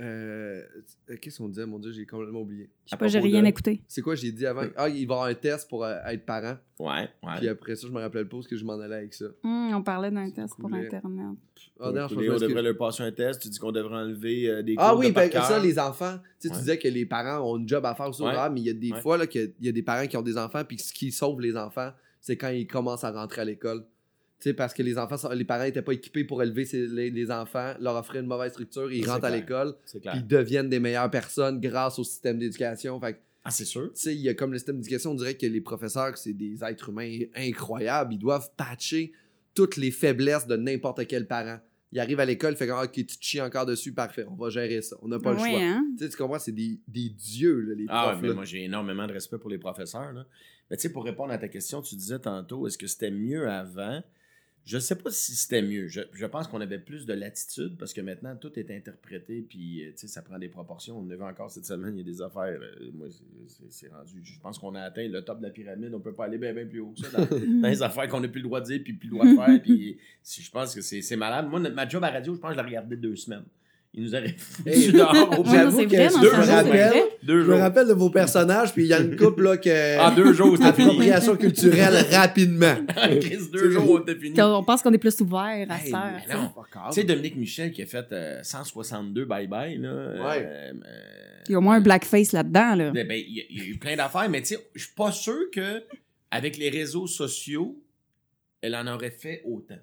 [0.00, 0.62] euh,
[1.20, 1.66] qu'est-ce qu'on disait?
[1.66, 2.70] Mon dieu, j'ai complètement oublié.
[2.86, 3.82] Je sais pas, j'ai rien de- écouté.
[3.88, 4.62] C'est quoi j'ai dit avant?
[4.76, 6.56] Ah, il va y avoir un test pour euh, être parent.
[6.78, 7.32] Ouais, ouais.
[7.38, 9.26] Puis après ça, je me rappelle pas est-ce que je m'en allais avec ça.
[9.42, 10.72] Hum, on parlait d'un test pour.
[10.72, 11.36] Internet.
[11.80, 13.42] Ah, d'ailleurs, je on que- devrait leur passer un test.
[13.42, 16.18] Tu dis qu'on devrait enlever euh, des Ah oui, de ben, ça, les enfants.
[16.40, 18.50] Tu sais, tu disais que les parents ont une job à faire aussi au Ouais.
[18.50, 19.00] mais il y a des Ouais.
[19.00, 21.40] fois là, qu'il y a des parents qui ont des enfants, puis ce qui sauve
[21.40, 21.90] les enfants,
[22.20, 23.84] c'est quand ils commencent à rentrer à l'école.
[24.40, 27.10] Tu sais, parce que les enfants, sont- les parents n'étaient pas équipés pour élever les,
[27.10, 30.78] les enfants, leur offrir une mauvaise structure, ils rentrent à l'école, puis ils deviennent des
[30.78, 33.00] meilleures personnes grâce au système d'éducation.
[33.00, 33.92] Fait Ah, c'est sûr.
[33.94, 36.34] tu sais, il y a comme le système d'éducation, on dirait que les professeurs, c'est
[36.34, 38.14] des êtres humains incroyables.
[38.14, 39.12] Ils doivent patcher
[39.54, 41.58] toutes les faiblesses de n'importe quel parent.
[41.90, 44.50] Ils arrivent à l'école, fait comme, ok, tu te chies encore dessus, parfait, on va
[44.50, 44.96] gérer ça.
[45.02, 45.48] On n'a pas le choix.
[45.60, 45.84] hein?
[45.98, 48.22] Tu sais, tu comprends, c'est des, des dieux, là, les Ah, profs.
[48.22, 48.34] mais là.
[48.34, 50.12] moi, j'ai énormément de respect pour les professeurs.
[50.12, 50.26] Là.
[50.70, 53.48] Mais tu sais, pour répondre à ta question, tu disais tantôt, est-ce que c'était mieux
[53.48, 54.00] avant?
[54.68, 55.88] Je ne sais pas si c'était mieux.
[55.88, 59.82] Je, je pense qu'on avait plus de latitude parce que maintenant, tout est interprété, puis
[59.82, 60.98] euh, tu sais, ça prend des proportions.
[60.98, 62.60] On a vu encore cette semaine, il y a des affaires.
[62.60, 63.06] euh, moi,
[63.70, 64.20] c'est- rendu.
[64.22, 65.94] Je pense qu'on a atteint le top de la pyramide.
[65.94, 67.24] On peut pas aller bien, bien plus haut que ça dans,
[67.62, 69.34] dans les affaires qu'on n'a plus le droit de dire, puis plus le droit de
[69.34, 69.62] faire.
[69.62, 71.48] puis je pense que c'est malade.
[71.48, 73.44] Moi, ma job à radio, je pense que je l'ai regardé deux semaines.
[73.98, 78.10] Il nous aurait foutu dehors J'avoue que je rappelle, deux je me rappelle de vos
[78.10, 79.98] personnages, puis il y a une couple là que.
[80.00, 80.88] En deux jours, c'était fini.
[80.90, 82.76] Appropriation culturelle rapidement.
[83.20, 84.40] Chris, deux jours, on était fini.
[84.40, 86.12] On pense qu'on est plus ouvert à Hey, ça.
[86.32, 86.52] non.
[86.92, 90.28] Tu sais, Dominique Michel qui a fait euh, 162 bye-bye, là.
[90.28, 90.46] Ouais.
[90.46, 92.90] euh, euh, Il y a au moins un blackface là-dedans, là.
[92.92, 94.84] ben, ben, il y, a- il y a eu plein d'affaires, mais tu sais, je
[94.84, 95.82] suis pas sûr que
[96.30, 97.76] avec les réseaux sociaux,
[98.60, 99.78] elle en aurait fait autant.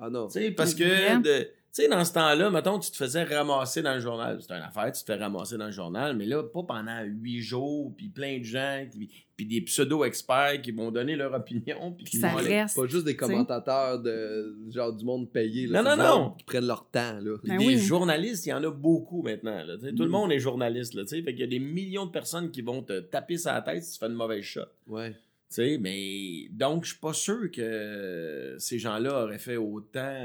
[0.00, 0.26] Ah non.
[0.28, 3.82] Tu sais, parce que, de- tu sais, dans ce temps-là, mettons, tu te faisais ramasser
[3.82, 4.38] dans le journal.
[4.40, 7.40] C'est une affaire, tu te fais ramasser dans le journal, mais là, pas pendant huit
[7.40, 11.92] jours, puis plein de gens, puis, puis des pseudo-experts qui vont donner leur opinion.
[11.92, 12.74] Puis qui ça vont aller- reste.
[12.76, 15.66] Pas juste des commentateurs de genre du monde payé.
[15.68, 16.30] Là, Non, non, non.
[16.38, 17.18] Qui prennent leur temps.
[17.20, 17.36] Là.
[17.42, 17.78] Puis Ben des oui.
[17.78, 19.62] journalistes, il y en a beaucoup maintenant.
[19.64, 19.76] là.
[19.78, 20.10] Tout le Mm.
[20.10, 20.94] monde est journaliste.
[20.94, 21.22] Là, tu sais.
[21.22, 23.84] fait qu'il y a des millions de personnes qui vont te taper sur la tête
[23.84, 24.62] si tu fais une mauvaise shot.
[24.88, 25.10] Ouais.
[25.12, 25.16] Tu
[25.54, 30.20] sais, mais donc, je suis pas sûr que ces gens-là auraient fait autant.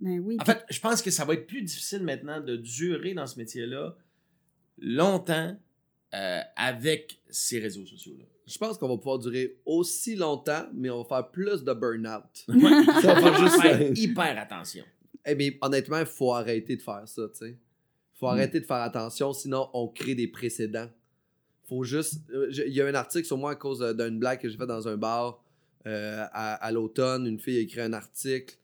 [0.00, 0.36] Ben oui.
[0.40, 3.38] En fait, je pense que ça va être plus difficile maintenant de durer dans ce
[3.38, 3.96] métier-là
[4.78, 5.56] longtemps
[6.14, 8.24] euh, avec ces réseaux sociaux-là.
[8.46, 12.44] Je pense qu'on va pouvoir durer aussi longtemps, mais on va faire plus de burn-out.
[12.48, 12.84] Ouais.
[13.02, 14.84] Ça va faire juste Faire hyper attention.
[15.24, 17.50] Eh mais honnêtement, il faut arrêter de faire ça, tu sais.
[17.50, 17.56] Mm.
[18.14, 20.88] faut arrêter de faire attention, sinon on crée des précédents.
[21.64, 22.20] Faut juste...
[22.32, 24.56] euh, Il y a un article sur moi à cause euh, d'une blague que j'ai
[24.56, 25.42] fait dans un bar
[25.86, 27.26] euh, à, à l'automne.
[27.26, 28.56] Une fille a écrit un article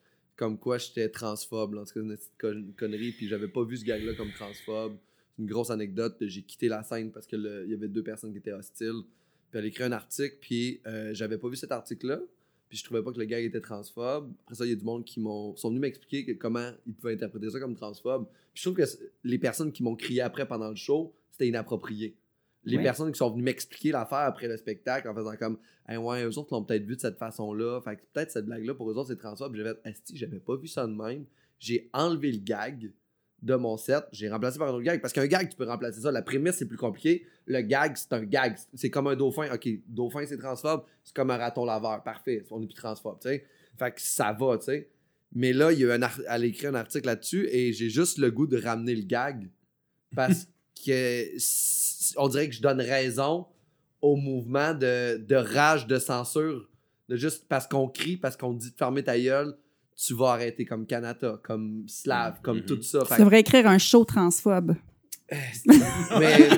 [0.42, 1.76] comme quoi j'étais transphobe.
[1.76, 4.96] En tout cas, une petite con- connerie, puis j'avais pas vu ce gag-là comme transphobe.
[5.38, 6.16] Une grosse anecdote.
[6.20, 9.02] J'ai quitté la scène parce que il y avait deux personnes qui étaient hostiles.
[9.50, 12.20] Puis elle écrit un article, puis euh, j'avais pas vu cet article-là.
[12.68, 14.32] Puis je trouvais pas que le gars était transphobe.
[14.42, 16.94] Après ça, il y a du monde qui m'ont sont venus m'expliquer que- comment ils
[16.94, 18.26] pouvaient interpréter ça comme transphobe.
[18.52, 18.90] Puis je trouve que
[19.22, 22.16] les personnes qui m'ont crié après pendant le show, c'était inapproprié.
[22.64, 22.82] Les Ouais.
[22.82, 25.58] personnes qui sont venues m'expliquer l'affaire après le spectacle en faisant comme
[25.88, 27.80] hey, ouais, eux autres l'ont peut-être vu de cette façon-là.
[27.82, 29.52] Fait que peut-être cette blague-là pour eux autres c'est transphobe.
[29.52, 31.24] Puis J'ai fait Esti, j'avais pas vu ça de même.
[31.58, 32.92] J'ai enlevé le gag
[33.42, 35.00] de mon set, j'ai remplacé par un autre gag.
[35.00, 36.12] Parce qu'un gag, tu peux remplacer ça.
[36.12, 37.26] La prémisse, c'est plus compliqué.
[37.46, 38.56] Le gag, c'est un gag.
[38.74, 39.52] C'est comme un dauphin.
[39.52, 40.84] OK, dauphin, c'est transphobe.
[41.02, 42.04] C'est comme un raton laveur.
[42.04, 42.44] Parfait.
[42.52, 43.44] On est plus transphobe, tu sais.
[43.76, 44.88] Fait que ça va, tu sais.
[45.34, 48.18] Mais là, il y a un elle a écrit un article là-dessus et j'ai juste
[48.18, 49.50] le goût de ramener le gag.
[50.14, 50.46] Parce
[50.86, 51.26] que
[52.16, 53.46] on dirait que je donne raison
[54.00, 56.68] au mouvement de, de rage, de censure.
[57.08, 59.54] De juste parce qu'on crie, parce qu'on dit de fermer ta gueule,
[59.96, 62.64] tu vas arrêter comme Kanata, comme Slav, comme Mhm.
[62.66, 63.00] tout ça.
[63.00, 64.74] Fait Tu que- devrais écrire un show transphobe.
[65.30, 65.38] mais,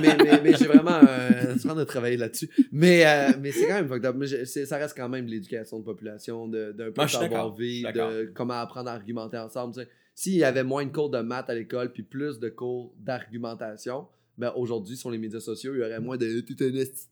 [0.00, 2.50] mais, mais, mais j'ai vraiment euh, c'est vraiment de travailler là-dessus.
[2.72, 4.16] Mais, euh, mais c'est quand même fucked up.
[4.46, 7.54] Ça reste quand même de l'éducation de population, de- d'un peu Moi, je suis savoir
[7.54, 9.86] vivre, de comment apprendre à argumenter ensemble.
[10.14, 14.06] S'il y avait moins de cours de maths à l'école puis plus de cours d'argumentation,
[14.36, 16.70] ben aujourd'hui, sur les médias sociaux, il y aurait moins de tout un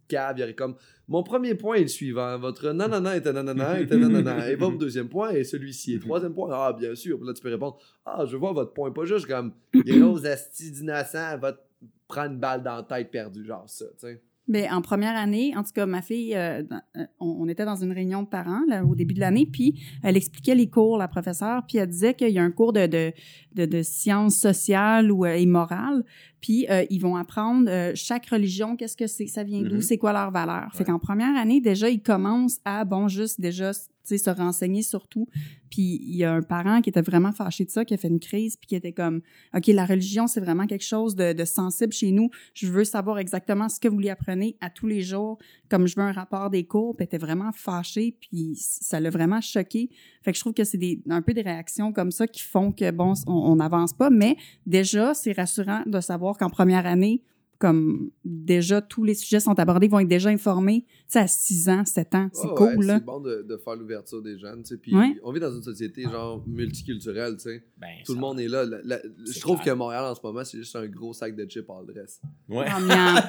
[0.09, 0.37] cave.
[0.37, 0.75] Il y aurait comme
[1.09, 2.39] mon premier point est le suivant.
[2.39, 4.51] Votre nanana était nanana était nanana.
[4.51, 5.95] Et votre deuxième point est celui-ci.
[5.95, 7.19] Et troisième point, ah, bien sûr.
[7.19, 8.91] Puis là, tu peux répondre, ah, je vois votre point.
[8.91, 11.61] Pas juste comme gros esti d'innocent, va te
[12.09, 14.23] prendre une balle dans la tête perdue, genre ça, tu sais.
[14.49, 16.63] Mais en première année, en tout cas, ma fille, euh,
[16.97, 19.81] euh, on, on était dans une réunion de parents là, au début de l'année, puis
[20.03, 22.87] elle expliquait les cours, la professeure, puis elle disait qu'il y a un cours de,
[22.87, 23.13] de,
[23.55, 26.05] de, de sciences sociales ou euh, et morales,
[26.43, 29.81] puis euh, ils vont apprendre euh, chaque religion, qu'est-ce que c'est, ça vient d'où, Mhm.
[29.83, 30.69] c'est quoi leur valeur.
[30.73, 30.85] Fait Ouais.
[30.85, 35.07] qu'en première année, déjà, ils commencent à, bon, juste déjà, tu sais, se renseigner sur
[35.07, 35.29] tout.
[35.71, 38.09] Puis il y a un parent qui était vraiment fâché de ça, qui a fait
[38.09, 39.23] une crise, puis qui était comme,
[39.57, 42.29] OK, la religion, c'est vraiment quelque chose de, de sensible chez nous.
[42.53, 45.39] Je veux savoir exactement ce que vous lui apprenez à tous les jours,
[45.71, 46.95] comme je veux un rapport des cours.
[46.95, 49.89] Puis elle était vraiment fâchée, puis ça l'a vraiment choqué.
[50.23, 52.71] Fait que je trouve que c'est des, un peu des réactions comme ça qui font
[52.73, 54.11] que, bon, on on n'avance pas.
[54.11, 54.37] Mais
[54.67, 57.23] déjà, c'est rassurant de savoir qu'en première année,
[57.63, 61.27] comme déjà tous les sujets sont abordés, ils vont être déjà informés, tu sais, à
[61.29, 62.29] 6 ans, 7 ans.
[62.33, 62.95] C'est cool, ouais, là.
[62.99, 64.77] C'est bon de, de faire l'ouverture des jeunes, tu sais.
[64.79, 65.17] Puis Ouais.
[65.23, 67.65] on vit dans une société genre multiculturelle, tu sais.
[67.81, 68.65] Ben, Tout ça- le monde est là.
[68.65, 69.75] La- la- C'est je trouve clair.
[69.75, 72.21] que Montréal en ce moment, c'est juste un gros sac de chips all dress.
[72.49, 72.67] Ouais.
[72.69, 72.83] Oh.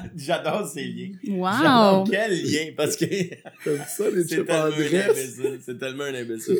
[0.15, 1.11] J'adore ces liens.
[1.27, 1.51] Wow!
[1.61, 3.05] J'adore quel lien, parce que
[3.87, 5.09] ça, les c'est chips tellement all un dress?
[5.11, 5.59] imbécile.
[5.63, 6.57] C'est tellement un imbécile.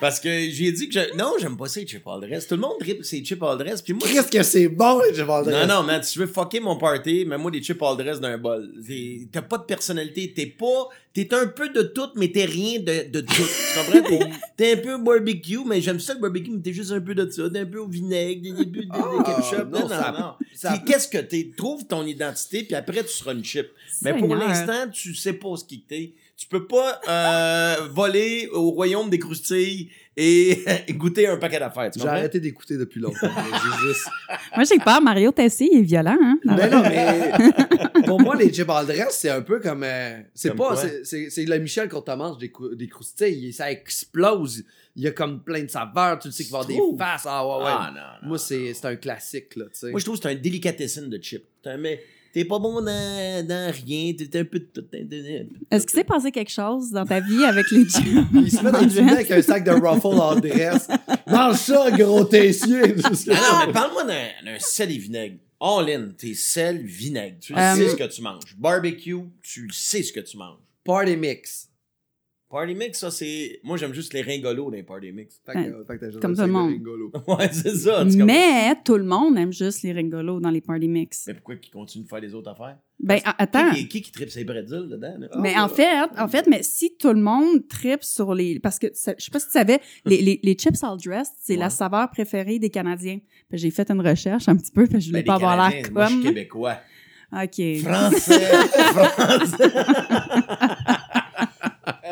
[0.00, 1.16] Parce que j'ai dit que je...
[1.16, 2.46] non, j'aime pas ça, les chips all dress.
[2.46, 3.82] Tout le monde tripe ces chips all dress.
[3.82, 5.66] Puis moi, Qu'est-ce que c'est bon, les chips all dress?
[5.68, 6.93] Non, non, man, tu veux fucker mon party,
[7.26, 8.72] mets-moi des chips all dress d'un bol.
[9.32, 10.88] T'as pas de personnalité, t'es pas...
[11.12, 13.32] T'es un peu de tout, mais t'es rien de, de tout.
[13.34, 14.02] Tu comprends?
[14.08, 17.14] T'es- T'es un peu barbecue, mais j'aime ça le barbecue, mais t'es juste un peu
[17.14, 17.48] de ça.
[17.50, 19.70] T'es un peu au vinaigre, t'es un peu de, de Ah, ketchup.
[19.70, 20.78] non, Non, non, ça- non.
[20.84, 21.50] Qu'est-ce que t'es?
[21.56, 23.68] Trouve ton identité, puis après, tu seras une chip.
[24.02, 26.12] Mais pour l'instant, tu sais pas ce qui que t'es.
[26.36, 29.90] Tu peux pas euh, voler au royaume des croustilles
[30.86, 31.90] et goûter un paquet d'affaires.
[31.90, 33.28] Tu J'ai arrêté d'écouter depuis longtemps.
[33.84, 34.08] Juste-
[34.54, 35.02] Moi, j'ai peur.
[35.02, 36.38] Mario Tessier, il est violent, hein?
[36.44, 37.32] Mais non, mais
[38.06, 39.82] pour moi, les chips dress, c'est un peu comme.
[39.82, 40.76] euh, c'est pas.
[40.76, 43.52] c'est- C'est c'est le Michel quand tu manges des, des croustilles.
[43.52, 44.64] Ça explose.
[44.96, 46.18] Il y a comme plein de saveurs.
[46.20, 47.26] Tu le sais qu'il va y avoir des faces.
[47.26, 47.70] Ah ouais, ouais.
[47.74, 49.90] Ah, non, non, moi, c'est c'est un classique, là, tu sais.
[49.90, 51.44] Moi, je trouve que c'est un délicatessen de chip.
[51.62, 52.00] T'as- Mais
[52.34, 54.12] t'es pas bon dans, dans rien.
[54.12, 54.84] T'es un peu de tout.
[55.70, 58.04] Est-ce qu'il s'est passé quelque chose dans ta vie avec les chips?
[58.34, 60.88] Il se met dans le avec un sac de Ruffle en dress.
[61.26, 62.94] Mange ça, gros tessier!
[63.30, 65.36] Ah non, mais parle-moi d'un d'un sel et vinaigre.
[65.60, 67.36] All in, t'es sel, vinaigre.
[67.40, 68.54] Tu Euh, sais ce que tu manges.
[68.58, 70.58] Barbecue, tu sais ce que tu manges.
[70.84, 71.70] Party mix.
[72.54, 73.58] Party mix, ça, c'est.
[73.64, 75.40] Moi, j'aime juste les ringolos dans les party mix.
[75.44, 75.72] Fait que, Ouais.
[75.88, 76.72] fait que juste Comme tout le de monde.
[77.26, 78.04] Ouais, c'est ça.
[78.04, 81.24] Mais tout le monde aime juste les ringolos dans les party mix.
[81.26, 82.78] Mais pourquoi qu'ils continuent de faire les autres affaires?
[83.00, 83.72] Ben, attends.
[83.72, 85.16] Qui, qui, qui tripe ses bretzels dedans?
[85.18, 85.26] Là?
[85.40, 88.78] Mais Ah, en fait, en fait, mais si tout le monde tripe sur les, parce
[88.78, 91.56] que ça- je sais pas si tu savais, les, les, les chips all dressed, c'est
[91.56, 93.18] la saveur préférée des Canadiens.
[93.48, 95.82] Puis J'ai fait une recherche un petit peu, puis je voulais Ben, pas avoir l'air
[95.82, 96.32] Canadiens, Moi, je suis comme.
[96.34, 96.76] québécois.
[97.32, 97.60] Ok.
[97.82, 98.38] Français.
[98.94, 99.72] Français.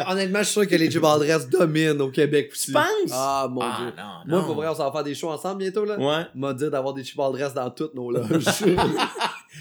[0.09, 2.67] Honnêtement, je suis sûr que les chips all dress dominent au Québec aussi.
[2.67, 2.85] Tu penses?
[3.13, 3.93] Ah, mon Ah, dieu.
[3.97, 4.45] non, Moi, non.
[4.47, 5.99] pour vrai, on s'en va faire des shows ensemble bientôt, là.
[5.99, 6.27] Ouais.
[6.35, 8.29] m'a dit d'avoir des chips all dress dans toutes nos loges.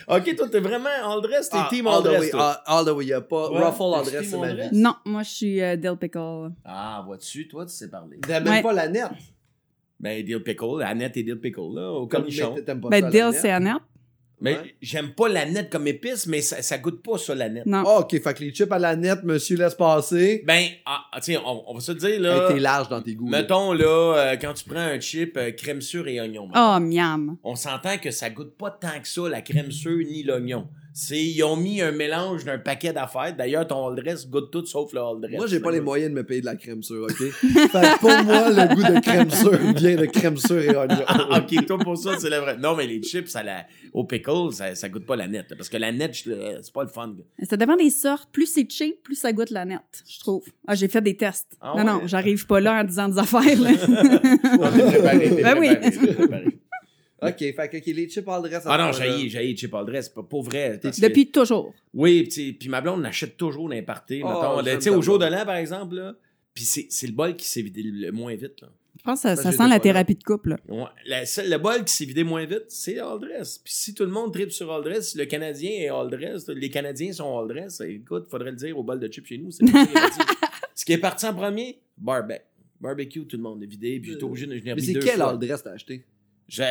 [0.08, 2.22] Ok, toi, t'es vraiment all dress, t'es Ah, team all all the dress.
[2.22, 2.62] way, toi.
[2.66, 3.06] all, the way.
[3.06, 3.50] Y a pas.
[3.52, 4.70] Ouais, Ruffle all t'es dress, team c'est ma vie.
[4.72, 6.52] Non, moi, je suis euh, dill pickle.
[6.66, 8.18] Ah, vois-tu, toi, tu sais parler.
[8.20, 8.62] T'aimes même Ouais.
[8.62, 9.10] pas la nette.
[10.00, 12.54] Ben, dill pickle, Annette et dill pickle, là, au cornichon.
[12.56, 13.82] Mais T'aimes pas Ben, dill, c'est Annette.
[14.42, 14.76] Mais Ouais.
[14.82, 17.66] j'aime pas la nette comme épice, mais ça, ça goûte pas ça, la nette.
[17.68, 17.84] Non.
[17.86, 20.44] Ah, ok, fait que les chips à la nette, monsieur laisse passer.
[20.48, 22.48] Ben, ah, ah, tiens, on, on va se le dire, Hey, là.
[22.48, 23.30] T'es large dans tes goûts.
[23.30, 23.86] Mettons, là,
[24.18, 27.38] euh, quand tu prends un chip euh, crème sûre et oignon, Oh, miam.
[27.44, 30.68] on s'entend que ça goûte pas tant que ça, la crème sûre ni l'oignon.
[30.94, 33.34] C'est, ils ont mis un mélange d'un paquet d'affaires.
[33.36, 35.38] D'ailleurs, ton all dress goûte tout sauf le all dress.
[35.38, 37.16] Moi, j'ai pas les moyens de me payer de la crème sûre, ok?
[37.16, 40.98] fait que pour moi, le goût de crème sûre vient de crème sûre et oignon.
[41.32, 42.58] Ok, toi pour ça, c'est la vraie.
[42.58, 43.66] Non, mais les chips, ça la...
[43.94, 45.56] au pickle, ça, ça goûte pas la nette.
[45.56, 47.14] Parce que la nette, euh, c'est pas le fun.
[47.44, 48.30] Ça dépend des sortes.
[48.32, 50.44] Plus c'est cheap, plus ça goûte la nette, je trouve.
[50.68, 51.58] Ah, j'ai fait des tests.
[51.62, 53.72] Ah non, non, j'arrive pas là en disant des affaires, là.
[55.42, 55.70] Ben oui.
[56.16, 56.51] préparé.
[57.22, 58.64] Ok, fait que ok, les chips all dress.
[58.66, 60.80] Ah non, j'ai j'ai chip all dress, pas pour vrai.
[60.82, 61.74] que- Depuis toujours.
[61.94, 64.22] Oui, pis puis ma blonde l'achète toujours parties.
[64.24, 66.16] Oh, Tu sais, au jour de l'an, par exemple, là.
[66.54, 68.70] Puis c'est c'est le bol qui s'est vidé le moins vite, là.
[68.98, 70.58] Je pense que ça, Ça, ça j'étais sent la thérapie de couple, là.
[70.68, 70.84] Ouais.
[71.08, 73.58] La seule- le bol qui s'est vidé moins vite, c'est all dress.
[73.64, 76.48] Puis si tout le monde tripe sur all dress, si le Canadien est all dress,
[76.50, 79.50] les Canadiens sont all dress, écoute, faudrait le dire au bol de chips chez nous.
[79.50, 80.20] c'est pas ça qui est parti.
[80.76, 82.42] Ce qui est parti en premier, barbecue.
[82.80, 85.16] Barbecue, tout le monde est vidé, puis j'étais obligé de venir Mais c'est deux quel
[85.18, 85.32] fois.
[85.32, 86.04] all dress t'as acheté?
[86.54, 86.64] Je,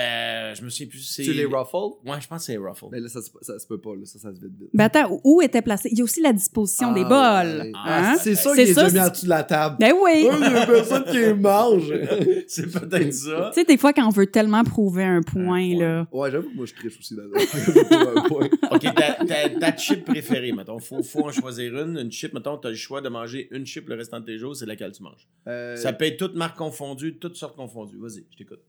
[0.59, 0.99] je me souviens plus.
[0.99, 1.97] C'est Tu les ruffles?
[2.05, 2.85] Ouais, je pense que c'est Ruffle.
[2.93, 4.05] Ben là, ça, se- ça se peut pas, là.
[4.05, 4.69] Ça, ça se vide vite.
[4.75, 5.89] Ben attends, où- était placé?
[5.91, 7.61] Il y a aussi la disposition des Ah, bols.
[7.63, 7.73] ouais.
[7.75, 8.17] Hein?
[8.21, 9.77] C'est ça C'est qui est ça, déjà mis en dessous de la table.
[9.81, 10.27] Ben oui!
[10.31, 11.95] Il y a personne qui les mange.
[12.47, 13.51] c'est peut-être ça.
[13.55, 15.79] Tu sais, des fois, quand on veut tellement prouver un point, point.
[15.79, 16.07] là.
[16.13, 17.41] Ouais, j'avoue que moi, je triche aussi là-dedans.
[17.89, 18.49] Pour un point.
[18.73, 20.79] OK, ta, ta, ta chip préférée, mettons.
[20.79, 21.97] Faut, faut en choisir une.
[21.97, 24.55] Une chip, mettons, t'as le choix de manger une chip le restant de tes jours,
[24.55, 25.27] c'est laquelle tu manges.
[25.49, 27.97] Euh, Ça peut être toutes marques confondues, toutes sortes confondues.
[27.99, 28.61] Vas-y, je t'écoute.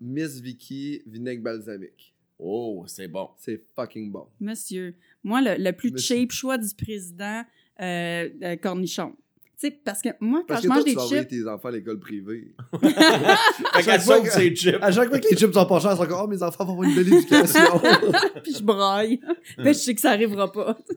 [0.00, 2.14] Miss Vicky, vinaigre balsamique.
[2.38, 3.28] Oh, c'est bon.
[3.36, 4.26] C'est fucking bon.
[4.40, 6.16] Monsieur, moi, le, le plus Monsieur.
[6.16, 7.42] cheap choix du président,
[7.82, 9.12] euh, euh, cornichon.
[9.58, 11.22] Tu sais, parce que moi, quand Parce je que mange toi, tu des vas envoyer
[11.22, 12.54] chips, tes enfants à l'école privée.
[12.80, 14.78] Fait chaque fois que- ses chips.
[14.80, 16.72] À chaque fois que les chips sont pas chers, c'est encore, oh, mes enfants vont
[16.72, 17.60] avoir une belle éducation.
[18.42, 19.20] puis je braille,
[19.58, 20.78] ben, je sais que ça arrivera pas.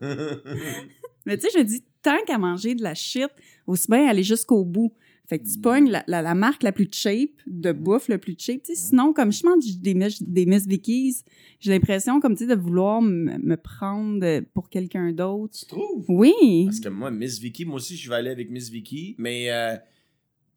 [1.26, 3.28] Mais tu sais, je me dis, tant qu'à manger de la shit,
[3.66, 4.94] aussi bien aller jusqu'au bout.
[5.26, 5.62] Fait que tu Mm.
[5.62, 8.62] pognes la, la, la marque la plus cheap de bouffe le plus cheap.
[8.74, 11.22] Sinon, comme je mange des, Miss- des Miss Vickies,
[11.60, 15.58] j'ai l'impression, comme de vouloir me prendre pour quelqu'un d'autre.
[15.58, 16.04] tu trouves?
[16.08, 16.66] Oui.
[16.66, 19.76] Parce que moi, Miss Vicky, moi aussi, je vais aller avec Miss Vicky, mais euh,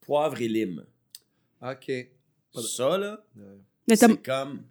[0.02, 0.84] poivre et lime.
[1.62, 1.86] OK.
[2.54, 3.24] De- Ça, là,
[3.88, 4.62] c'est comme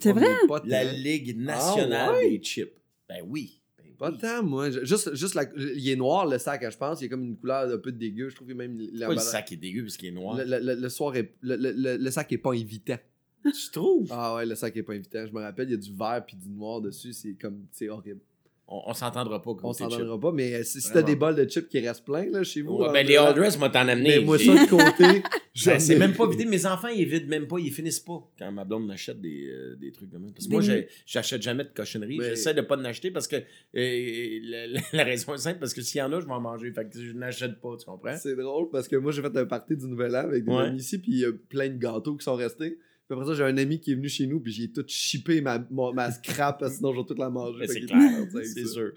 [0.00, 0.26] C'est vrai?
[0.48, 0.60] Tant.
[0.64, 2.30] la Ligue nationale Ah ouais?
[2.30, 2.72] des chips.
[3.08, 3.60] Ben oui.
[3.98, 4.18] Pas oui.
[4.18, 4.70] tant, moi.
[4.70, 7.00] Juste, juste la- il est noir, le sac, je pense.
[7.00, 8.28] Il y a comme une couleur un peu dégueu.
[8.28, 8.78] Je trouve que même...
[8.92, 10.36] la- le sac est dégueu parce qu'il est noir.
[10.36, 11.34] le, le- le- soir est...
[11.42, 12.98] Le, le- le- le sac est pas invitant.
[13.44, 14.08] Tu trouves?
[14.10, 15.26] Ah ouais, le sac est pas invitant.
[15.26, 17.12] Je me rappelle, il y a du vert puis du noir dessus.
[17.12, 17.66] C'est comme...
[17.72, 18.20] C'est horrible.
[18.68, 21.16] On, on s'entendra pas On comme s'en tes donnera pas, mais si, si t'as des
[21.16, 22.76] bols de chips qui restent pleins, là, chez vous...
[22.76, 24.18] Ouais, ben, les All Dress m'ont t'en amené.
[24.18, 25.22] Mais moi, ça de côté...
[25.66, 26.46] Ben, c'est même pas vidé.
[26.46, 29.76] Mes enfants, ils vident même pas, ils finissent pas quand ma blonde m'achète des, euh,
[29.76, 30.32] des trucs de même.
[30.32, 30.62] Parce que moi,
[31.04, 32.16] j'achète jamais de cochonneries.
[32.18, 35.58] Mais- J'essaie de pas en acheter parce que euh, la, la- la raison est simple,
[35.58, 36.72] parce que s'il y en a, je vais en manger.
[36.72, 38.16] Fait que je n'achète pas, tu comprends?
[38.16, 40.62] C'est drôle parce que moi, j'ai fait un party du Nouvel An avec des Ouais.
[40.68, 42.78] amis ici, puis il y a plein de gâteaux qui sont restés.
[43.12, 45.42] Puis après ça, j'ai un ami qui est venu chez nous, puis j'ai tout chippé
[45.42, 47.58] ma, mon- ma scrap, parce que sinon je vais toute la manger.
[47.74, 48.92] C'est clair, c'est sûr.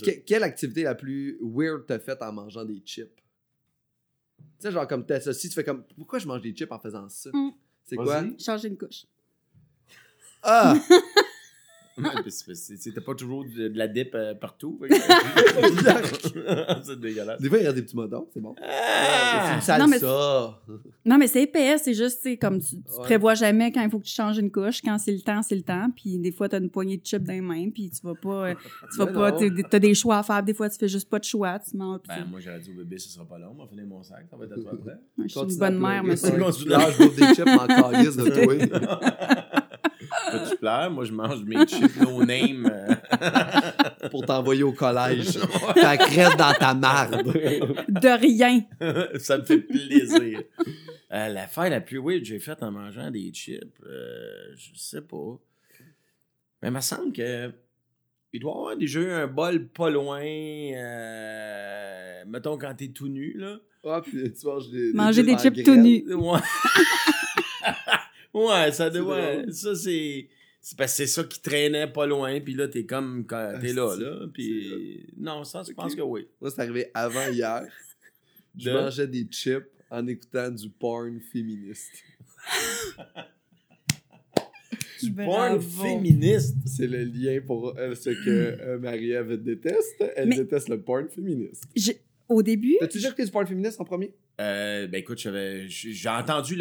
[0.00, 3.10] Que- quelle activité la plus weird t'as faite en mangeant des chips?
[4.38, 6.72] Tu sais, genre comme t'as ça, si tu fais comme, pourquoi je mange des chips
[6.72, 7.28] en faisant ça?
[7.34, 7.50] Mm.
[7.84, 8.22] C'est quoi?
[8.38, 9.04] Changer une couche.
[10.42, 10.74] Ah!
[10.78, 11.14] Ouais, parce que c'est-
[12.28, 14.78] C'était pas toujours de, de la dip euh, partout.
[16.82, 17.40] c'est dégueulasse.
[17.40, 18.54] Des fois, il y a des petits modons, c'est bon.
[18.62, 19.58] Ah!
[19.60, 20.60] c'est une Non, mais- salsa.
[21.06, 23.02] Non, mais c'est épais, c'est juste, comme tu, tu Ouais.
[23.04, 24.80] prévois jamais quand il faut que tu changes une couche.
[24.82, 25.88] Quand c'est le temps, c'est le temps.
[25.94, 28.48] Puis des fois, t'as une poignée de chips dans les mains, puis tu vas pas,
[28.48, 28.54] euh,
[28.92, 29.32] tu vas Mais pas,
[29.70, 30.42] t'as des choix à faire.
[30.42, 31.58] Des fois, tu fais juste pas de choix.
[31.60, 32.00] Tu manges.
[32.08, 33.54] Ben, moi, j'aurais dit au bébé, ce sera pas long.
[33.56, 34.26] On va finir mon sac.
[34.30, 34.98] Ça va être à toi après.
[35.22, 36.36] je suis une bonne mère, monsieur.
[36.36, 36.50] Là,
[36.90, 39.62] je bouffe des chips en calice de toi.
[39.98, 40.90] Tu pleures.
[40.90, 42.70] Moi, je mange mes chips no name.
[42.72, 42.94] euh.
[44.10, 45.38] pour t'envoyer au collège.
[45.74, 47.22] Ta crête dans ta marde.
[47.24, 48.62] De rien.
[49.18, 50.42] ça me fait plaisir.
[51.12, 55.02] Euh, L'affaire la plus weird que j'ai faite en mangeant des chips, euh, je sais
[55.02, 55.38] pas.
[56.62, 57.50] Mais il me semble que
[58.32, 60.20] il doit y avoir déjà eu un bol pas loin.
[60.24, 63.58] euh, mettons quand t'es tout nu, là.
[63.88, 66.04] Ah, puis tu manges des, Manger des chips tout nus.
[66.12, 66.40] Ouais.
[68.36, 69.52] ouais, ça C'est doit.
[69.52, 70.28] Ça, c'est.
[70.60, 73.24] C'est parce que c'est ça qui traînait pas loin, puis là, t'es comme.
[73.26, 74.26] quand T'es là, Ah, là.
[74.32, 75.06] Puis.
[75.16, 75.98] Non, ça, je pense Ok.
[75.98, 76.26] que oui.
[76.40, 77.62] Moi, c'est arrivé avant hier.
[78.58, 81.92] Je De- mangeais des chips en écoutant du porn féministe.
[85.02, 85.30] Du Bravo.
[85.30, 86.56] porn féministe?
[86.64, 90.02] C'est le lien pour euh, ce que euh, Marie-Ève déteste.
[90.16, 91.64] Elle Mais- déteste le porn féministe.
[92.28, 94.14] Au début, T'as-tu déjà écouté du porn féministe en premier?
[94.38, 96.60] Euh, ben écoute, j'avais, j'ai entendu,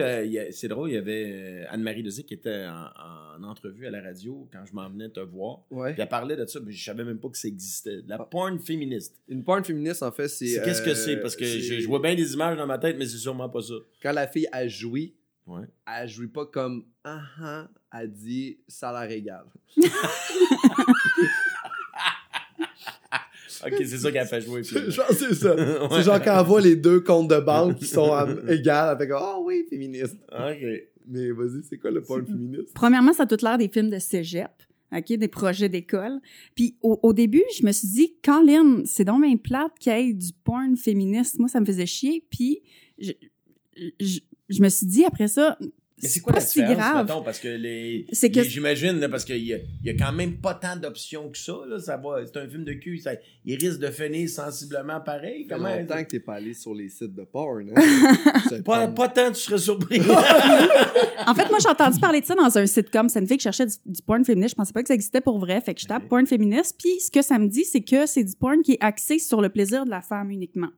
[0.52, 2.88] c'est drôle, il y avait euh, Anne-Marie Dezic qui était en,
[3.38, 5.60] en entrevue à la radio quand je m'en venais te voir.
[5.70, 5.92] Ouais.
[5.92, 8.00] Puis elle parlait de ça, mais je savais même pas que ça existait.
[8.08, 8.24] La Ah.
[8.32, 9.16] porn féministe.
[9.28, 10.62] Une porn féministe, en fait, c'est.
[10.64, 11.18] Qu'est-ce que euh, c'est?
[11.18, 13.62] Parce que je, je vois bien des images dans ma tête, mais c'est sûrement pas
[13.62, 13.74] ça.
[14.02, 15.14] Quand la fille a joui,
[15.46, 15.66] Ouais.
[15.86, 19.44] elle jouit pas comme ah ah, elle dit salaire égal.
[23.66, 24.62] Ok, c'est ça qu'elle fait jouer.
[24.62, 25.56] puis- genre, c'est ça.
[25.56, 25.66] Ouais.
[25.92, 28.12] C'est genre quand elle voit les deux comptes de banque qui sont
[28.48, 30.16] égales, elle fait comme ah oui, féministe.
[30.32, 30.66] Ok.
[31.08, 32.72] Mais vas-y, c'est quoi le porn féministe?
[32.74, 34.50] premièrement, ça a tout l'air des films de cégep.
[34.96, 36.20] OK, des projets d'école.
[36.56, 39.96] Puis au, au début, je me suis dit, Colin, c'est donc bien plate qu'il y
[40.10, 41.38] ait du porn féministe.
[41.40, 42.26] Moi, ça me faisait chier.
[42.30, 42.62] Puis
[42.98, 43.12] je,
[44.00, 45.58] je, je me suis dit après ça,
[46.04, 47.06] Mais c'est quoi pas la si différence, grave.
[47.08, 48.06] mettons, parce que les...
[48.30, 51.80] Que- J'imagine, parce qu'il y y a quand même pas tant d'options que ça, là,
[51.80, 53.12] ça va, c'est un film de cul, ça,
[53.46, 55.74] il risque de finir sensiblement pareil, Ça fait comment...
[55.76, 57.72] longtemps que t'es pas allé sur les sites de porn.
[57.74, 58.62] Hein?
[58.66, 60.02] Pas, pas tant, tu serais surpris.
[61.28, 63.10] En fait, moi, j'ai entendu parler de ça dans un sitcom.
[63.10, 64.52] C'est une fille qui cherchait du, du porn féministe.
[64.52, 65.60] Je pensais pas que ça existait pour vrai.
[65.62, 66.10] Fait que je tape Ok.
[66.10, 66.76] porn féministe.
[66.78, 69.42] Puis ce que ça me dit, c'est que c'est du porn qui est axé sur
[69.42, 70.70] le plaisir de la femme uniquement.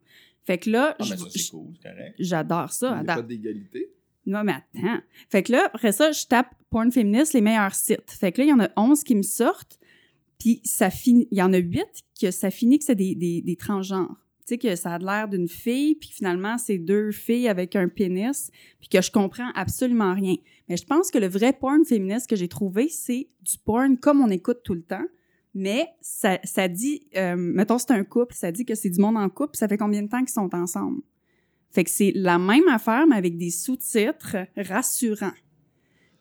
[0.45, 1.73] Fait que là, Ah, je- mais ça, c'est je- cool,
[2.19, 2.97] j'adore ça.
[3.01, 3.86] Il n'y a pas d'égalité?
[4.27, 4.99] Non, mais attends.
[5.29, 8.11] Fait que là, après ça, je tape porn féministe, les meilleurs sites.
[8.11, 9.79] Fait que là, il y en a 11 qui me sortent.
[10.37, 11.81] Puis ça finit, il y en a 8
[12.21, 14.17] que ça finit que c'est des, des, transgenres.
[14.45, 17.87] Tu sais, que ça a l'air d'une fille, puis finalement, c'est deux filles avec un
[17.87, 20.35] pénis, puis que je comprends absolument rien.
[20.67, 24.21] Mais je pense que le vrai porn féministe que j'ai trouvé, c'est du porn comme
[24.21, 25.05] on écoute tout le temps.
[25.53, 29.17] Mais ça, ça dit, euh, mettons, c'est un couple, ça dit que c'est du monde
[29.17, 31.01] en couple, ça fait combien de temps qu'ils sont ensemble?
[31.71, 35.33] Fait que c'est la même affaire, mais avec des sous-titres rassurants.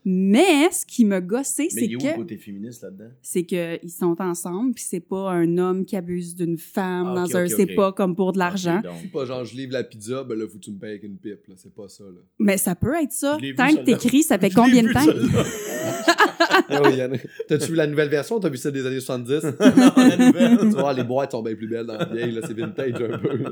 [0.09, 3.11] Mais ce qui me gossait, Mais c'est que côté féministe là-dedans?
[3.23, 7.15] c'est que ils sont ensemble puis c'est pas un homme qui abuse d'une femme Ah,
[7.25, 8.81] dans un c'est pas comme pour de l'argent.
[9.03, 11.03] C'est pas genre, je livre la pizza, ben là, faut que tu me payes avec
[11.03, 11.55] une pipe, là.
[11.57, 12.21] C'est pas ça, là.
[12.39, 13.37] Mais ça peut être ça.
[13.57, 15.05] Tant que t'écris, ça fait Je combien de temps?
[17.49, 18.37] T'as-tu vu la nouvelle version?
[18.37, 19.43] Ou t'as vu celle des années 70?
[19.61, 20.59] non, la nouvelle.
[20.59, 22.43] tu vois, les boîtes sont bien plus belles dans la vieille, là.
[22.47, 23.45] C'est vintage un peu.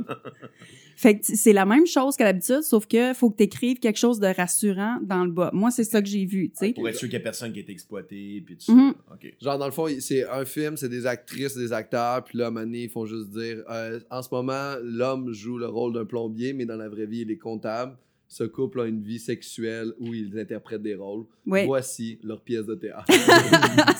[0.96, 4.20] Fait que c'est la même chose qu'à l'habitude, sauf que faut que t'écrives quelque chose
[4.20, 5.50] de rassurant dans le bas.
[5.52, 6.72] Moi, c'est ça que j'ai vu, tu sais.
[6.72, 8.72] Pour être sûr qu'il y a personne qui est exploité, puis tout ça.
[8.72, 8.94] Mhm.
[9.12, 9.34] OK.
[9.40, 12.48] Genre, dans le fond, c'est un film, c'est des actrices, des acteurs, puis là, à
[12.48, 15.92] un moment donné, ils font juste dire euh, en ce moment, l'homme joue le rôle
[15.92, 17.96] d'un plombier, mais dans la vraie vie, il est comptable.
[18.26, 21.24] Ce couple a une vie sexuelle où ils interprètent des rôles.
[21.46, 23.04] Oui, Voici leur pièce de théâtre.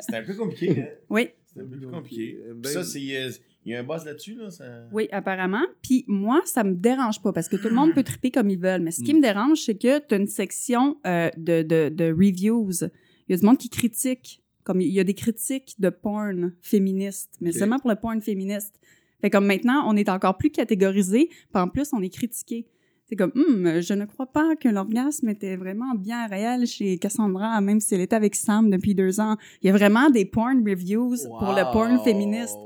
[0.00, 0.88] C'était un peu compliqué, hein?
[1.08, 2.38] oui, C'était un peu plus compliqué.
[2.54, 2.98] Ben- ça, c'est...
[3.68, 4.50] Il y a un boss là-dessus, là?
[4.50, 4.64] Ça...
[4.92, 5.64] oui, apparemment.
[5.82, 8.58] Puis moi, ça me dérange pas parce que tout le monde peut triper comme ils
[8.58, 8.80] veulent.
[8.82, 9.16] Mais ce qui Mm.
[9.18, 12.70] me dérange, c'est que t'as une section euh, de, de, de reviews.
[13.28, 14.42] Il y a du monde qui critique.
[14.64, 18.74] Comme il y a des critiques de porn féministe, mais seulement pour le porn féministe.
[19.22, 22.66] Fait comme maintenant, on est encore plus catégorisé, puis en plus, on est critiqué.
[23.08, 27.58] C'est comme, Hum, je ne crois pas que l'orgasme était vraiment bien réel chez Cassandra,
[27.62, 29.36] même si elle était avec Sam depuis deux ans.
[29.62, 32.58] Il y a vraiment des porn reviews pour le porn féministe.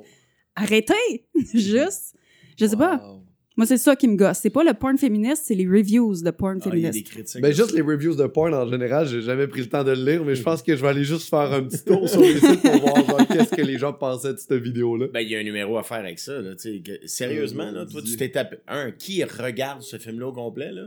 [0.56, 1.26] Arrêtez!
[1.54, 2.14] Juste.
[2.58, 2.96] Je sais pas.
[3.04, 3.22] Wow.
[3.56, 4.38] Moi, c'est ça qui me gosse.
[4.38, 6.94] C'est pas le porn féministe, c'est les reviews de porn Ah, il y a féministe.
[6.94, 7.42] des critiques.
[7.42, 10.02] Ben, juste les reviews de porn en général, j'ai jamais pris le temps de le
[10.10, 12.40] lire, mais je pense que je vais aller juste faire un petit tour sur les
[12.40, 15.08] sites pour voir genre, qu'est-ce que les gens pensaient de cette vidéo-là.
[15.12, 18.00] Ben, il y a un numéro à faire avec ça, là, que- Sérieusement, là, toi,
[18.02, 18.56] tu t'es tapé...
[18.68, 20.86] Un, qui regarde ce film-là au complet, là?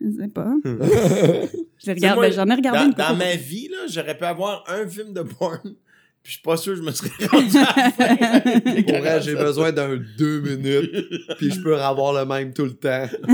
[0.00, 0.54] Je sais pas.
[1.84, 4.86] Je regarde, j'en ai regardé Dans, une dans ma vie, là, j'aurais pu avoir un
[4.86, 5.74] film de porn,
[6.26, 9.20] puis je suis pas sûr que je me serais rendu à la fin.
[9.20, 10.90] J'ai besoin d'un deux minutes,
[11.38, 13.06] puis je peux avoir le même tout le temps.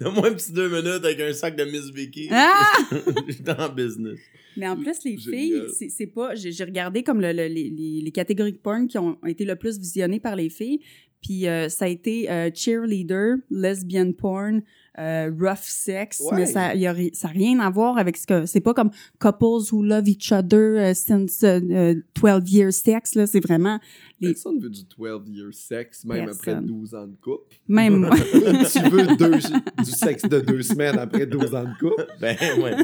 [0.00, 2.28] Donne-moi un petit deux minutes avec un sac de Miss Vicky.
[2.30, 2.62] Ah!
[3.28, 4.18] J'étais en business.
[4.56, 5.38] Mais en plus, les Génial.
[5.40, 6.34] filles, c'est- c'est pas.
[6.34, 9.44] J'ai j'ai regardé comme le, le- les, les- les catégories de porn qui ont été
[9.44, 10.80] le plus visionnées par les filles.
[11.22, 14.62] Puis euh, ça a été euh, cheerleader, lesbian porn,
[14.98, 16.20] euh, rough sex.
[16.20, 16.36] Ouais.
[16.38, 18.46] Mais ça y a, ri- ça a rien à voir avec ce que.
[18.46, 21.60] C'est pas comme couples who love each other uh, since uh,
[21.94, 23.14] uh, 12 years sex.
[23.14, 23.78] là C'est vraiment.
[24.20, 26.66] Les- Personne veut du 12 year sex, même après Personne.
[26.66, 27.54] 12 ans de couple.
[27.68, 28.16] Même moi.
[28.16, 32.06] tu veux deux, du sexe de deux semaines après 12 ans de couple?
[32.20, 32.74] Ben, ouais.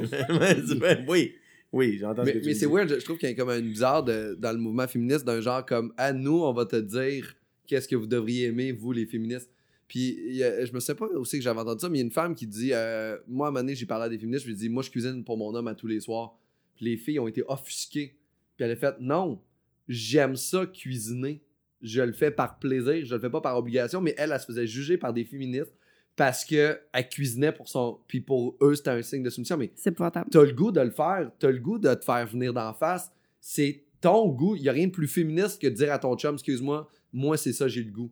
[0.80, 1.32] Ben, oui.
[1.72, 2.54] Oui, j'entends ce Mais, que mais dis.
[2.60, 4.86] c'est weird, je je trouve qu'il y a comme une bizarre de- dans le mouvement
[4.86, 7.34] féministe d'un genre comme à nous, on va te dire
[7.66, 9.50] qu'est-ce que vous devriez aimer, vous les féministes.
[9.88, 12.06] Puis a- je me sais pas aussi que j'avais entendu ça, mais il y a
[12.06, 14.42] une femme qui dit euh, Moi, à un moment donné, j'ai parlé à des féministes,
[14.44, 16.36] je lui ai dit Moi, je cuisine pour mon homme à tous les soirs.
[16.76, 18.16] Puis les filles ont été offusquées.
[18.56, 19.40] Puis elle a fait Non,
[19.88, 21.42] j'aime ça cuisiner.
[21.82, 24.46] Je le fais par plaisir, je le fais pas par obligation, mais elle, elle se
[24.46, 25.74] faisait juger par des féministes
[26.16, 26.78] parce qu'elle
[27.10, 27.98] cuisinait pour son.
[28.08, 29.58] Puis pour eux, c'était un signe de soumission.
[29.58, 29.94] Mais C'est
[30.30, 33.10] t'as le goût de le faire, t'as le goût de te faire venir d'en face.
[33.40, 34.56] C'est ton goût.
[34.56, 37.36] Il y a rien de plus féministe que de dire à ton chum, excuse-moi, moi
[37.36, 38.10] c'est ça, j'ai le goût.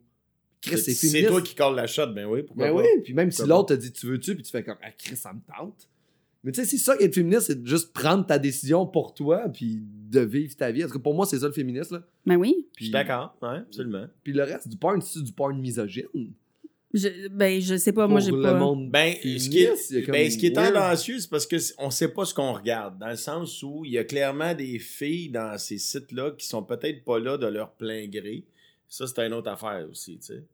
[0.63, 2.81] Chris, c'est C'est toi qui colle la shot, ben oui, pourquoi Ben pas?
[2.83, 5.17] oui, puis même si l'autre te dit tu veux-tu, puis tu fais comme ah Chris,
[5.17, 5.89] ça me tente.
[6.45, 9.79] Mais tu sais, c'est ça être féministe, c'est juste prendre ta décision pour toi, puis
[9.81, 10.81] de vivre ta vie.
[10.81, 12.03] Parce que pour moi, c'est ça le féministe, là.
[12.27, 12.55] Mais oui.
[12.73, 14.07] Je Puis, suis d'accord, ouais, absolument.
[14.25, 16.33] puis le reste du porn, c'est du porn misogyne?
[16.95, 18.55] Je, ben, je sais pas, moi, Pour j'ai le pas.
[18.59, 19.59] monde Ben, féministe, ce qui
[19.99, 22.99] est, ben, ce qui est tendancieux, c'est parce que on sait pas ce qu'on regarde.
[22.99, 26.63] Dans le sens où il y a clairement des filles dans ces sites-là qui sont
[26.65, 28.45] peut-être pas là de leur plein gré.
[28.89, 30.45] Ça, c'est une autre affaire aussi, tu sais.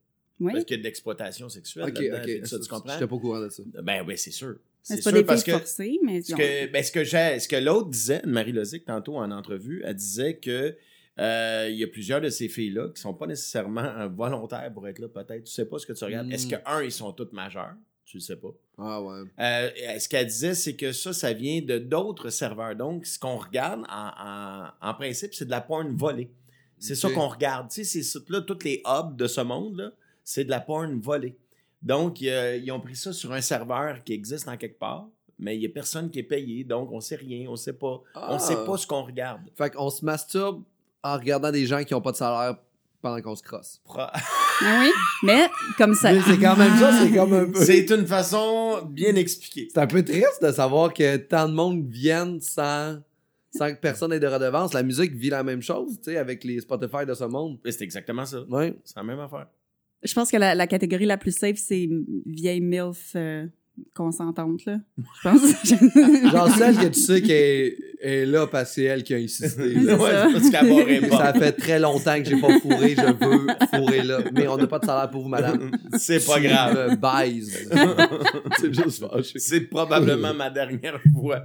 [0.41, 0.53] Oui.
[0.53, 2.25] Parce qu'il y a de l'exploitation sexuelle Ok, là-dedans, ok.
[2.25, 2.93] puis tout ça, tu comprends?
[2.93, 3.63] J'étais pas au courant de ça.
[3.83, 4.49] Ben oui, c'est sûr.
[4.51, 6.93] Mais C'est C'est pas sûr des parce filles que forcées, mais ce que, ben, ce
[6.93, 10.77] que, j'ai- ce que l'autre disait, Marie Lozic, tantôt en entrevue, elle disait que
[11.21, 14.87] euh, il y a plusieurs de ces filles-là qui sont pas nécessairement euh, volontaires pour
[14.87, 15.45] être là, peut-être.
[15.45, 16.29] Tu sais pas ce que tu regardes.
[16.29, 16.33] Mm.
[16.33, 17.75] Est-ce que, un, ils sont toutes majeures?
[18.05, 18.55] Tu le sais pas.
[18.79, 19.23] Ah ouais.
[19.41, 22.75] Euh, ce qu'elle disait, c'est que ça, ça vient de d'autres serveurs.
[22.77, 24.11] Donc, ce qu'on regarde, en,
[24.81, 26.31] en- en principe, c'est de la porn volée.
[26.79, 27.69] C'est ça qu'on regarde.
[27.71, 29.91] Tu sais, ces sites-là, tous les hubs de ce monde-là,
[30.31, 31.37] c'est de la porn volée.
[31.81, 35.09] Donc, ils ont pris ça sur un serveur qui existe en quelque part,
[35.39, 36.65] mais il n'y a personne qui est payé.
[36.65, 38.03] Donc, on sait rien, on sait pas.
[38.15, 38.29] Ah.
[38.35, 39.41] On sait pas ce qu'on regarde.
[39.57, 40.63] Fait qu'on se masturbe
[41.03, 42.57] en regardant des gens qui ont pas de salaire
[43.01, 43.81] pendant qu'on se crosse.
[43.85, 44.13] Pro- Ah
[44.83, 44.91] oui,
[45.23, 45.49] mais
[45.79, 46.13] comme ça.
[46.13, 47.65] Mais c'est quand même ça, c'est comme un peu.
[47.65, 49.69] C'est une façon bien expliquée.
[49.73, 52.99] C'est un peu triste de savoir que tant de monde viennent sans,
[53.57, 54.75] sans que personne ait de redevance.
[54.75, 57.59] La musique vit la même chose, tu sais, avec les Spotify de ce monde.
[57.65, 58.41] C'est exactement ça.
[58.51, 58.75] Ouais.
[58.85, 59.47] C'est la même affaire.
[60.03, 61.89] Je pense que la, la catégorie la plus safe, c'est
[62.27, 63.47] vieille MILF euh,
[63.95, 64.79] consentante, là.
[64.97, 66.31] Je pense.
[66.33, 69.75] Genre celle que tu sais qu'elle est là, parce que c'est elle qui a insisté.
[69.75, 69.97] Là.
[69.97, 70.29] Ouais, ça.
[70.33, 71.33] parce qu'elle barrait Ça pas.
[71.35, 74.19] fait très longtemps que j'ai pas fourré, je veux fourrer là.
[74.33, 75.71] Mais on n'a pas de salaire pour vous, madame.
[75.97, 76.91] C'est pas grave.
[76.91, 77.69] me baises.
[78.61, 79.39] c'est juste fâché.
[79.39, 81.43] C'est probablement ma dernière fois.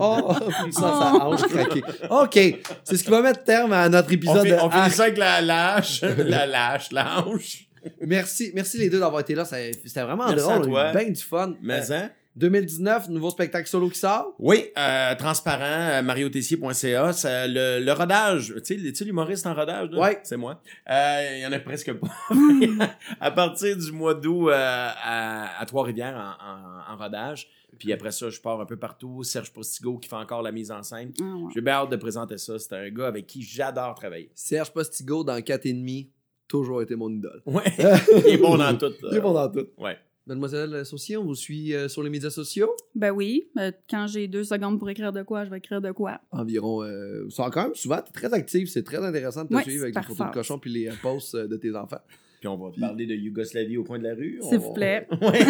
[0.00, 0.32] Oh,
[0.72, 1.82] ça, ça hanche craqué.
[2.10, 4.82] OK, c'est ce qui va mettre terme à notre On, épisode fait, de on finit
[4.82, 4.92] Arc.
[4.92, 7.68] ça avec la lâche, la lâche, la hanche.
[8.00, 9.44] Merci, merci les deux d'avoir été là.
[9.44, 10.66] Ça- C'était vraiment Merci à drôle.
[10.66, 10.92] toi.
[10.92, 11.54] Bien du fun.
[11.62, 12.10] Mais Euh, hein?
[12.34, 14.34] 2019, nouveau spectacle solo qui sort.
[14.38, 15.62] Oui, euh, transparent,
[15.98, 17.12] euh, mariotessier.ca.
[17.12, 20.00] ça- Le, le rodage, tu sais, tu sais, l'humoriste en rodage, là?
[20.00, 20.20] Ouais.
[20.22, 20.62] c'est moi.
[20.90, 22.08] Euh, Il y en a presque pas.
[23.20, 27.48] à partir du mois d'août euh, à, à Trois-Rivières en, en, en rodage.
[27.78, 29.22] Puis après ça, je pars un peu partout.
[29.24, 31.12] Serge Postigo qui fait encore la mise en scène.
[31.20, 31.52] Ah, ouais.
[31.54, 32.58] J'ai bien hâte de présenter ça.
[32.58, 34.30] C'est un gars avec qui j'adore travailler.
[34.34, 36.10] Serge Postigo dans 4 et demi,
[36.48, 37.42] toujours été mon idole.
[37.46, 37.62] Ouais.
[38.26, 38.92] Il est bon dans tout.
[39.10, 39.66] Il est bon dans tout.
[39.78, 39.96] Ouais.
[40.26, 42.70] Mademoiselle Saucier, on vous suit euh, sur les médias sociaux?
[42.94, 45.90] Ben oui, euh, quand j'ai deux secondes pour écrire de quoi, je vais écrire de
[45.90, 46.20] quoi.
[46.30, 46.84] Environ.
[46.84, 48.68] Euh, c'est quand même souvent, t'es très active.
[48.68, 50.92] C'est très intéressant de te Ouais, suivre avec les photos de cochon puis les euh,
[51.02, 51.98] posts euh, de tes enfants.
[52.38, 54.38] Puis on va parler de Yougoslavie au coin de la rue.
[54.42, 55.08] S'il On- vous plaît.
[55.20, 55.44] Ouais.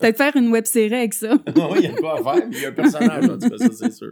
[0.00, 1.34] Peut-être faire une web série avec ça.
[1.56, 2.48] Oui, il y a de quoi à faire.
[2.50, 4.10] Il y a un personnage, en tout cas, ça, c'est sûr.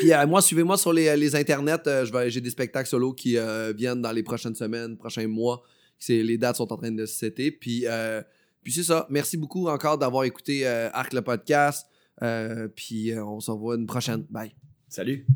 [0.00, 1.86] Puis euh, moi, suivez-moi sur les, les internets.
[1.86, 5.62] Euh, j'ai des spectacles solo qui euh, viennent dans les prochaines semaines, prochains mois.
[6.08, 7.50] Les dates sont en train de se setter.
[7.50, 8.22] Puis, euh,
[8.62, 9.06] puis c'est ça.
[9.10, 11.86] Merci beaucoup encore d'avoir écouté euh, Arc le podcast.
[12.22, 14.26] Euh, puis euh, on se revoit une prochaine.
[14.30, 14.54] Bye.
[14.88, 15.26] Salut.